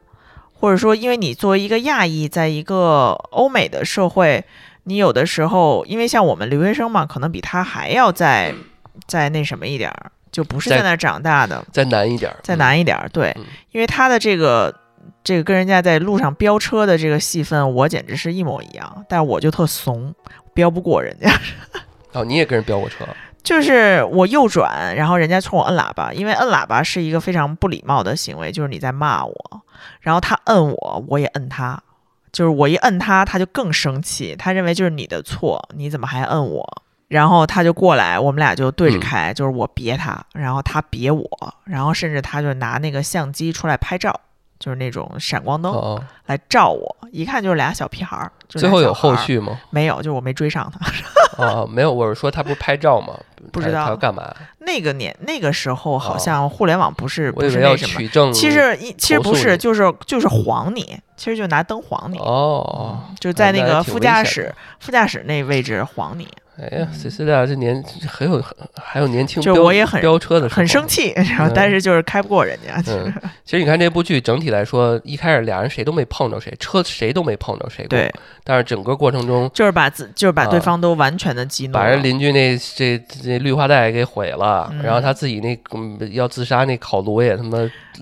[0.54, 4.44] 或者说因为你作为一个亚裔，在一个欧美的社会，
[4.84, 8.54] 你有的时候因为像我们留学生嘛，可能比他还要再
[9.10, 13.10] 再那什么一点儿，就不是在那儿长大的，再难一点儿，再嗯难一点儿。
[13.10, 14.74] 对嗯，因为他的这个。
[15.24, 20.14] 这个跟人家在路上飙车的这个戏份，我简直是一模一样，但我就特怂，
[20.54, 21.32] 飙不过人家。
[22.14, 23.06] 哦，你也跟人飙过车，
[23.44, 29.62] 就是我右转，然后人家冲我摁喇叭，因为摁喇叭是一个非常不礼貌的行为，就是你在骂我，
[30.02, 31.82] 然后他摁我，我也摁他，
[32.32, 36.84] 就是我一摁他，他就更生气，他认为就是你的错，你怎么还摁我？
[37.10, 41.28] 然后他就过来，我们俩就对着嗯开，就是我别他，然后他别我，
[41.66, 44.18] 然后甚至他就拿那个相机出来拍照，
[44.58, 48.32] 就是那种闪光灯哦，来照我，一看就是俩小屁孩儿。
[48.48, 49.60] 就是最后有后续吗？
[49.70, 49.98] 没有？
[49.98, 51.44] 就是我没追上他。
[51.44, 53.14] 啊， 没有，我是说他不是拍照吗？
[53.52, 54.32] 不知道他要干嘛？
[54.60, 57.96] 那个年那个时候，好哦像互联网不是、不是那什么。
[57.98, 66.28] 取证，其实一其实不是，就是就是晃你，其实就拿灯晃你，哦，就在那个副驾驶副驾驶那位置晃你，
[66.62, 70.86] 哎呀，c c 俩这年很有很还有年轻飙就我也很飙车的很生。
[70.88, 72.84] 气，然后嗯但是就是开不过人家。
[72.88, 73.14] 嗯，
[73.46, 77.90] 其实你看这部剧整体来说，一开始俩人谁都没碰着谁，车谁都没碰着谁过。
[77.90, 78.12] 对，
[78.44, 87.58] 但是整个过程中，就是把自就是把对啊方都完全的激怒了，把人邻居那这这绿化带给毁了，嗯然后他自己那嗯要自杀那烤炉也他妈。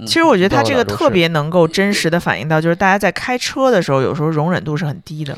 [0.06, 5.38] 其实我觉得他这个特别能够真实的反映到，就是大家在开车的时候，有时候容忍度是很低的。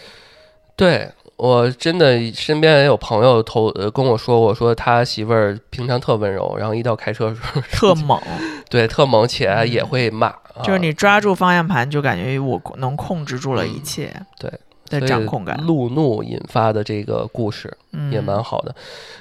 [0.75, 1.09] 对
[1.39, 8.21] 我真的身边也有朋友投呃跟我说过，说他媳妇儿平常特温柔，然后一到开车的时候， 特猛，
[8.69, 14.51] 对特猛，且也会骂，啊就是你抓住方向盘，就感觉我能控制住了一切，嗯对
[14.99, 18.75] 的掌控感，路怒引发的这个故事嗯，也蛮好的。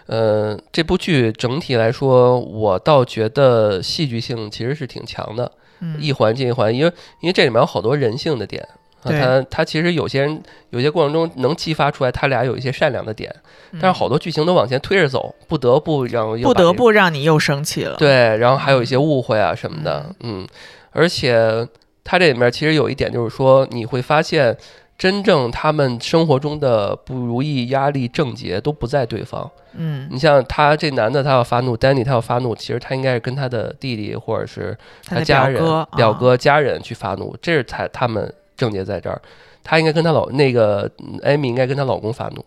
[0.06, 8.66] 呃，这部剧整体来说，我倒觉得戏剧性其实是挺强的，嗯一环接一环，因为因为这里面有好多人性的点。
[9.03, 13.34] 啊，对他他其实有些人有些过程中能激发出来他俩有一些善良的点，
[13.74, 17.96] 但是好多剧情都往前推着走，不得不让又不得不让你又生气了。
[17.96, 20.46] 对，然后还有一些误会啊什么的，嗯，
[20.90, 21.66] 而且
[22.03, 24.57] 他这里面其实有一点就是说，你会发现
[24.96, 29.49] 真正他们生活中的不如意、压力、症结都不在对方。
[29.74, 34.76] 嗯，你像他这男的，他要发怒，Danny 他要发怒，其实他应该是跟他的弟弟或者是
[35.07, 39.18] 他家人、表哥，啊表哥、家人去发怒，这是才他们症结在这儿。
[39.64, 42.44] 她应该跟她老那个嗯艾米应该跟她老公发怒，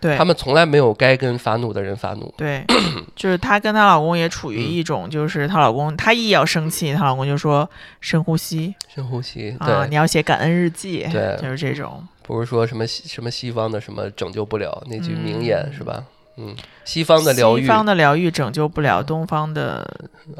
[0.00, 2.32] 对他们从来没有该跟发怒的人发怒。
[2.36, 2.64] 对，
[3.14, 7.68] 就是她跟她老公也处于嗯一种，就是她老公她一要生气，她老公就说
[8.00, 12.06] 深呼吸深呼吸，对，啊，你要写感恩日记，对就是这种。
[12.22, 16.04] 不是说什么西什么西方的什么拯救不了那句名言、嗯是吧？
[16.38, 19.86] 嗯，西方的疗愈，西方的疗愈拯救不了东方的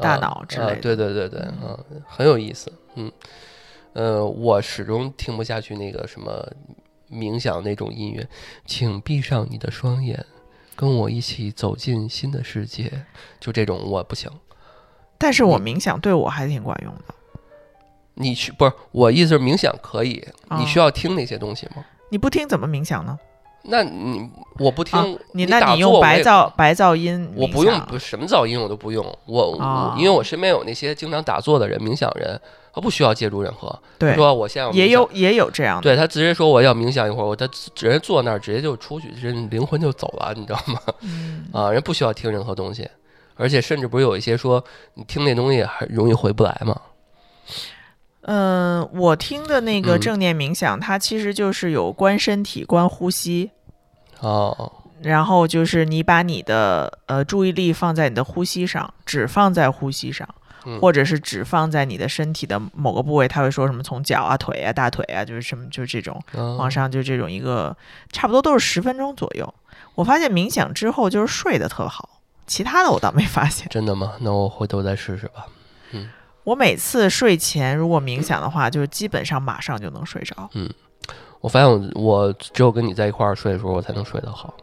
[0.01, 0.75] 大脑之类的。
[0.75, 2.71] 对对对对，嗯，很有意思。
[2.95, 3.11] 嗯，
[3.97, 6.47] 呃，我始终听不下去那个什么
[7.11, 8.27] 冥想那种音乐，
[8.63, 10.23] 请闭上你的双眼，
[10.75, 12.91] 跟我一起走进新的世界。
[13.39, 14.29] 就这种我不行。
[15.17, 17.15] 但是我嗯冥想对我还挺管用的。
[18.13, 21.83] 你去不是我意思是冥想可以，哦你需要听那些东西吗？
[22.11, 23.17] 你不听怎么冥想呢？
[23.63, 24.29] 那你
[24.59, 29.03] 我不听，啊你那你用白噪白噪音我不用，不什么噪音我都不用。
[29.25, 32.39] 我、哦我因为我身边有那些经常打坐的人、冥想人，
[32.77, 33.77] 他不需要借助任何。
[33.97, 35.81] 对，说我现在也有也有这样的。
[35.81, 40.79] 对他直接说我要冥想一会儿，我他直接坐那儿，直接就出去，人灵魂就走了，你知道吗？
[41.01, 42.87] 嗯，啊，人不需要听任何东西，
[43.35, 44.63] 而且甚至不是有一些说
[44.93, 46.79] 你听那东西还容易回不来吗？
[48.21, 53.49] 嗯，我听的那个嗯正念冥想，它其实就是有观身体、观呼吸，
[54.19, 54.71] 哦，
[55.01, 60.27] 然后就是你把你的呃注意力放在你的呼吸上，只放在呼吸上，
[60.65, 63.27] 嗯或者是只放在你的身体的某个部位。
[63.27, 67.75] 他会说什么从脚啊、腿啊、大腿啊，就是什么就是这种哦往上就这种一个，
[68.11, 69.53] 差不多都是十分钟左右。
[69.95, 73.67] 我发现冥想之后就是睡得特好，其他的我倒没发现。
[73.69, 74.13] 真的吗？
[74.19, 75.45] 那我回头再试试吧。
[75.91, 76.09] 嗯
[76.43, 80.69] 我每次睡前如果冥想的话，就是基本上马上就能睡着，嗯
[81.41, 84.53] 我发现我我只有跟你在一块儿睡的时候，我才能睡得好。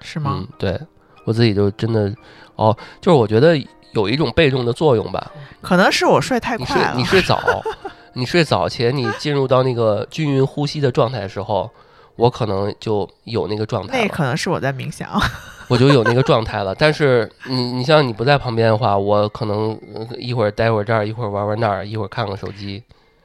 [0.00, 0.32] 是吗？
[0.38, 0.80] 嗯，对
[1.24, 2.14] 我自己就真的
[2.56, 3.54] 哦，就是我觉得
[3.96, 5.32] 有一种被动的作用吧。
[5.62, 6.92] 可能是我睡太快了。
[6.92, 7.62] 睡你睡早，
[8.12, 11.70] 你睡早且你进入到那个均匀呼吸的状态的时候，
[12.16, 15.08] 我可能就有那个状态那，可能是我在冥想。
[15.68, 16.72] 我就有那个状态了。
[16.74, 22.80] 但是你你像你不在旁边的话，我可能呃一会儿待会儿这儿，一会儿玩玩那儿，一会儿看看手机。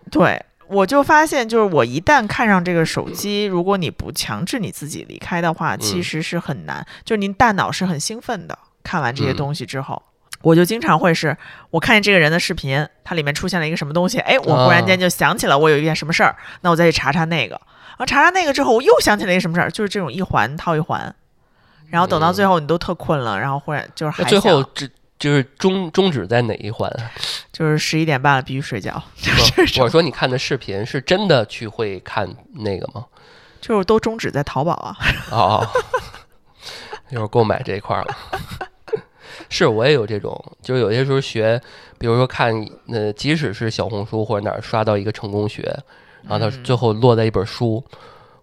[0.09, 6.83] 对，我就发现，就是我一旦看上这个手机，如果你不强制你自己离开的话，其嗯实是很难。
[7.05, 10.01] 就是您大脑是很兴奋的，看完这些嗯东西之后。
[10.41, 11.35] 我就经常会是，
[11.69, 21.13] 我看见这个人的视频，它里面出现了一个什么东西，哎，我忽然间就想起了我有一件什么事儿，那我再去查查那个，然后查查那个之后，我又想起了一个什么事儿，就是这种一环套一环，
[21.89, 27.11] 然后等到最后你都特困了，然后忽然就是还那最后想只就是终终止在哪一环啊？
[27.51, 29.03] 就是十一点半了，必须睡觉，
[29.55, 33.05] 不我说你看的视频是真的去会看那个吗？
[33.61, 34.97] 就是都终止在淘宝啊。
[35.29, 35.67] 哦哦，
[37.11, 38.17] 一会儿购买这一块儿了。
[39.51, 41.61] 是我也有这种，就是有些时候学，
[41.99, 42.53] 比如说看，
[42.87, 45.61] 呃，即使是小红书或者哪儿刷到一个成功学，
[46.23, 47.83] 然后它嗯最后落在一本书，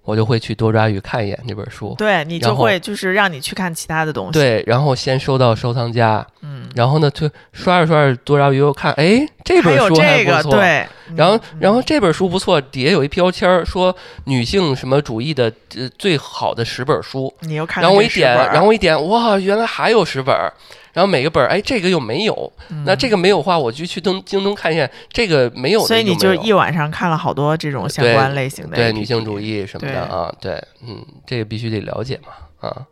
[0.02, 1.94] 我就会去多抓鱼看一眼这本书。
[1.96, 10.50] 对你就会就是让你去看其他的东西。，对，然后先收到收藏夹，嗯，然后呢，就刷着刷着多抓鱼，又看，哎，这本书还这个不错。
[10.52, 10.86] 对，
[11.16, 13.94] 然后，嗯然后这本书不错，底下有一标签儿说
[14.24, 20.52] 女性什么主义的呃最好的十本书，你又看，然后我一点，然后我一点，哇，原来还有十本儿，
[20.98, 22.52] 然后每个本儿，哎，这个又没有，
[22.84, 32.84] 那这个，没有话，我就去东京东看一下，这个没有所以你就一晚上看了好多这种相关类型的对女性主义什么的啊，对，嗯，这个必须得了解嘛，啊，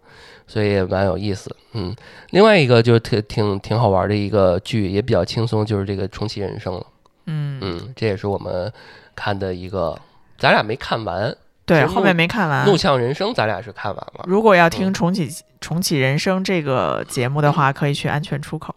[0.47, 1.97] 所以也蛮有意思，嗯，
[2.31, 6.87] 另外一个就是特挺挺好玩的一个剧，也比较轻松，就是这个重启人生了，
[7.27, 8.73] 嗯，嗯，这也是我们
[9.17, 9.99] 看的一个，
[10.39, 11.37] 咱俩没看完，
[11.67, 12.65] 对，后面没看完。
[12.65, 12.77] 怒。
[12.77, 14.95] 呛人生咱俩是看完了，如果要听嗯。
[14.95, 15.29] 重启
[15.61, 18.75] 重启人生这个节目的话，可以去安全出口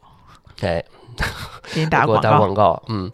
[0.62, 0.84] 哎，
[1.72, 2.32] 给你打 给我广告。
[2.32, 3.12] 打广告，嗯，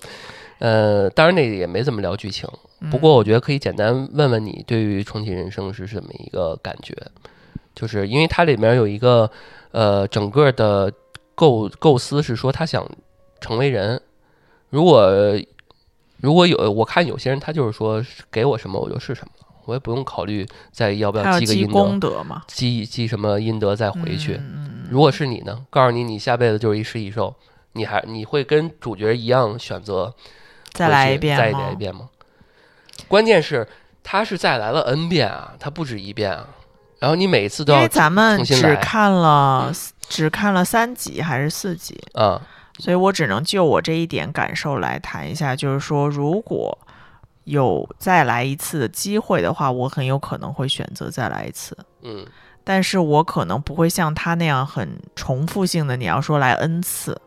[0.60, 2.50] 呃，当然那个也没怎么聊剧情，
[2.90, 6.96] 不嗯过我觉得可以简单问问你对于重启人生是什么一个感觉，
[7.76, 9.30] 就是因为它里面有一个
[9.72, 10.92] 呃整个的
[11.36, 12.88] 构构思是说他想
[13.42, 14.02] 成为人，
[14.70, 15.12] 如果
[16.22, 18.02] 如果有我看有些人他就是说
[18.32, 24.40] 给我什么我就是什么了，我也不用考虑再要不要积积个阴德，嘛，积积什么阴德再回去。
[24.90, 25.66] 如果是你呢？
[25.70, 27.36] 告诉你，你下辈子就是一食蚁兽，
[27.74, 30.14] 你还你会跟主角一样选择
[30.72, 32.10] 再来一遍再吗来一遍吗？
[33.08, 33.68] 关键是
[34.04, 36.48] 他是再来了 n 遍啊，他不止一遍啊。
[37.00, 39.72] 然后你每次都因为咱们只看了
[40.08, 42.42] 只看了三集还是四集，啊，
[42.80, 46.78] 所以我只能就我这一点感受来谈一下，就是说，如果
[47.46, 51.76] 有再来一次的机会的话，我很有可能会选择再来一次。
[52.04, 52.26] 嗯
[52.68, 57.22] 但是我可能不会像他那样很重复性的，你要说来 n 次，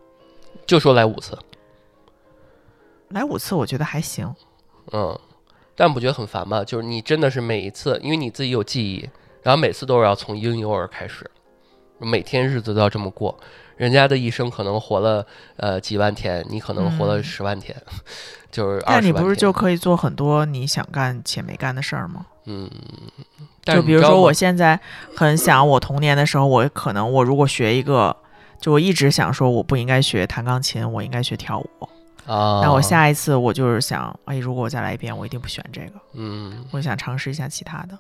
[0.66, 1.39] 就说来五次，
[3.11, 4.35] 来五次我觉得还行。
[4.90, 5.16] 嗯，
[5.77, 6.65] 但不觉得很烦吗？
[6.65, 9.09] 就是你真的是每一次，因为你自己有记忆，
[9.45, 11.31] 然后每次都是要从婴幼儿开始，
[11.99, 13.39] 每天日子都要这么过。
[13.78, 15.26] 人家的一生可能活了
[15.56, 17.74] 呃几万天，你可能活了嗯十万天，
[18.52, 19.24] 就是但你二十万天。
[19.24, 22.26] 不是就可以做很多你想干且没干的事儿吗？
[22.44, 22.68] 嗯，
[23.62, 24.78] 就比如说，我现在
[25.16, 28.16] 很想我童年的时候，我可能我如果学一个，
[28.60, 31.88] 就我一直想说我不应该学弹钢琴，我应该学跳舞。
[32.26, 37.98] 啊，那我下一次我就是想，哎，如果我再来一遍，我一定不选这个，嗯，我想尝试一下其他的。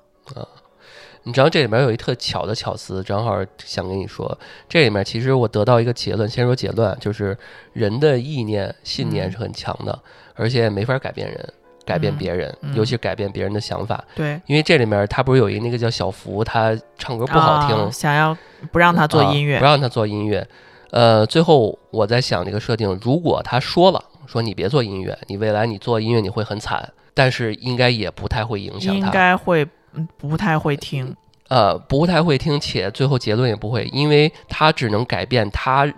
[1.24, 4.38] 你知道这里面有一特巧的巧思，正好想跟你说，
[4.68, 7.36] 这里面其实我得到一个结论，先说结论，就是
[7.72, 9.98] 人的意念、信念嗯是很强的，
[10.34, 11.52] 而且没法改变人，
[11.84, 14.02] 改变嗯别人，嗯尤其是改变别人的想法。
[14.14, 18.36] 对，因为这里面他不是有一那个叫小福，他唱歌不好听，啊想要
[18.72, 20.46] 不让他做啊音乐，不让他做音乐。
[20.90, 29.12] 呃，最后我在想这个设定，如果他说了，说你别做音乐，你未来你做音乐你会很惨，但是应该也不太会影响他应。
[29.12, 31.16] 该会嗯不太会听。
[31.48, 35.90] 呃，不太会听，且最后结论也不会，因为他只能改变他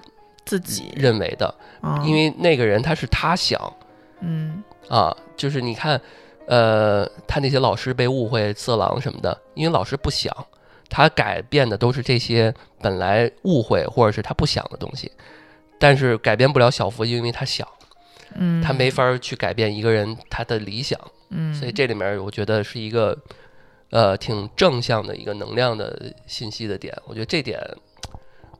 [0.44, 1.52] 自己，认为的，
[1.82, 3.60] 嗯，因为那个人他是他想
[4.20, 6.00] 嗯啊，就是你看，
[6.46, 10.32] 呃，他那些老师被误会色狼什么的，因为老师不想，
[10.88, 15.10] 他改变的都是这些本来误会或者是他不想的东西，
[15.80, 17.66] 但是改变不了小福，因为他想，
[18.36, 20.96] 嗯，他没法儿去改变一个人他的理想，
[21.30, 23.18] 嗯，所以这里面我觉得是一个
[23.90, 27.60] 呃挺正向的一个能量的信息的点，我觉得这点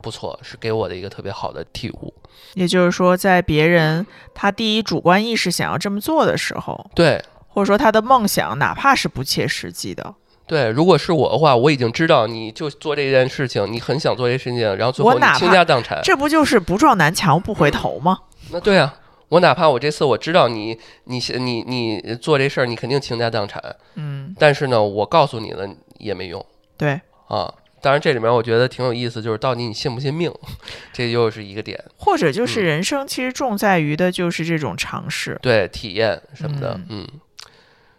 [0.03, 2.13] 不错，是给我的一个特别好的体悟。
[2.55, 10.15] 也就是说，在别人他第一主观意识想要这么做的时候，对或者说他的梦想哪怕是不切实际的，
[10.47, 18.19] 对，如果是我的话，我已经知道你就做这件事情，你很想做这件事情，然后最后你倾我哪怕家荡产，这不就是不撞南墙不回头吗？
[18.51, 18.95] 那对啊。
[19.31, 23.63] 我哪怕我这次我知道你你你你做这事儿，你肯定倾家荡产，
[23.95, 25.67] 嗯，但是呢，我告诉你了
[25.99, 26.45] 也没用
[26.77, 27.55] 对，啊。
[27.83, 30.31] 当然，这里面我觉得挺有意思，就是到底你信不信命，
[30.93, 31.83] 这又是一个点。
[31.97, 35.39] 或者就是嗯人生其实重在于的就是这种尝试。
[35.41, 37.09] 对体验什么的，嗯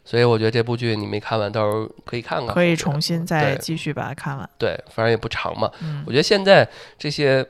[0.06, 4.48] 所以我觉得这部剧你没看完，到时候可以看看，可以重新再继续把它看完。
[4.60, 5.72] 对，反正也不长嘛。
[5.82, 6.68] 嗯我觉得现在
[7.00, 7.44] 这些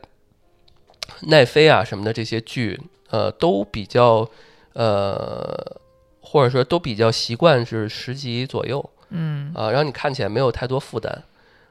[1.24, 2.80] 奈飞啊什么的这些剧，
[3.12, 4.28] 呃，都比较
[4.74, 5.78] 呃，
[6.22, 11.24] 或者说都比较习惯是十集左右嗯啊、让你看起来没有太多负担，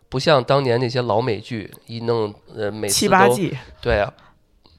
[0.09, 4.13] 不像当年那些老美剧一弄呃每次都七八季，对啊，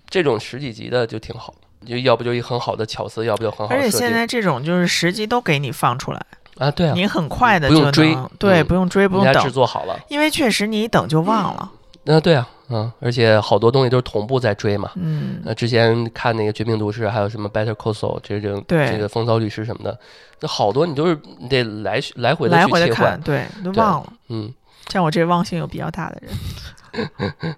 [0.09, 1.53] 这种十几集的就挺好。
[1.83, 6.23] 就要不就一很好的巧思，要不就很好而且现在这种就是十集都给你放出来，
[6.59, 9.99] 啊，对啊，你很快的就不用追能对，嗯不用追，不用人家制等，作好了。
[10.07, 11.71] 因为确实你一等就忘了。
[12.03, 14.91] 那、对啊，嗯，而且好多东西都是同步在追嘛。
[14.95, 19.99] 嗯，呃，之前看那个《绝命毒师》，还有什么《Better Call Saul》这种对这个风骚律师什么的，
[20.39, 24.13] 那好多你都是你得来来回的来去切换回的看，，对，都对忘了。
[24.29, 24.53] 嗯
[24.89, 27.55] 像我这忘性有比较大的人，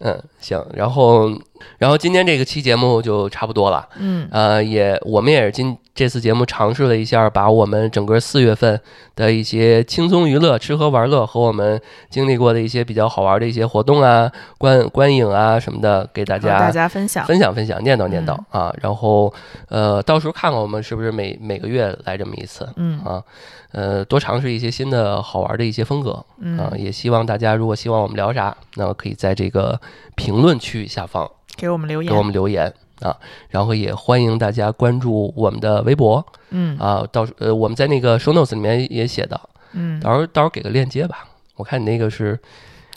[0.00, 1.30] 嗯，行，然后
[1.78, 8.80] 然后今天这个期节目就差不多了，嗯呃，也我们也是今这次节目尝试了一下，把我们整个四月份
[9.14, 11.80] 的一些轻松娱乐、吃喝玩乐和我们
[12.10, 17.24] 经历过的一些比较好玩的一些活动啊、观观影啊什么的，给大家大家分享。
[17.24, 18.74] 分享分享，念叨念叨、嗯啊。
[18.82, 19.32] 然后
[19.68, 23.22] 呃，到时候看看我们是不是每每个月来这么一次嗯啊。
[23.70, 26.24] 呃，多尝试一些新的好玩的一些风格啊。
[26.40, 29.80] 嗯，也希望大家如果希望我们聊啥，那可以在这个
[30.16, 32.22] 评论区下方给我们留言给我。
[32.24, 32.72] 们留言
[33.04, 33.16] 啊。
[33.48, 37.06] 然后也欢迎大家关注我们的微博嗯啊。
[37.12, 39.40] 到时呃，我们在那个 show notes 里面也写的，
[39.72, 41.28] 嗯，到时候到时候给个链接吧。
[41.56, 42.38] 我看你那个是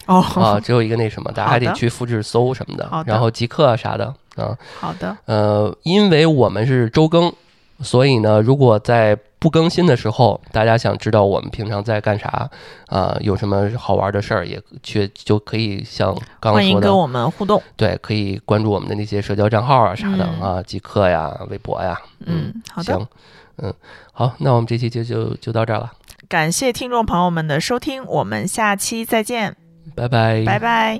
[0.07, 4.05] 哦，啊，只有一个那什么，大家还得去复制搜什么的，的然后极客啊啥的
[4.35, 4.57] 啊。
[4.79, 7.31] 好的，呃，因为我们是周更，
[7.81, 12.49] 所以呢，如果在不更新的时候，大家想知道我们平常在干啥
[12.87, 17.61] 啊、有什么好玩的事儿，也去就可以像刚刚说的，欢迎跟我们互动。
[17.75, 23.07] 对，可以关注我们的那些社交账号啊啥的、嗯啊，极客呀、微博呀，嗯，好的，行，
[23.57, 23.73] 嗯，
[24.11, 25.91] 好，那我们这期就就就到这儿了，
[26.27, 29.55] 感谢听众朋友们的收听，我们下期再见，
[29.93, 30.99] 拜拜，拜拜。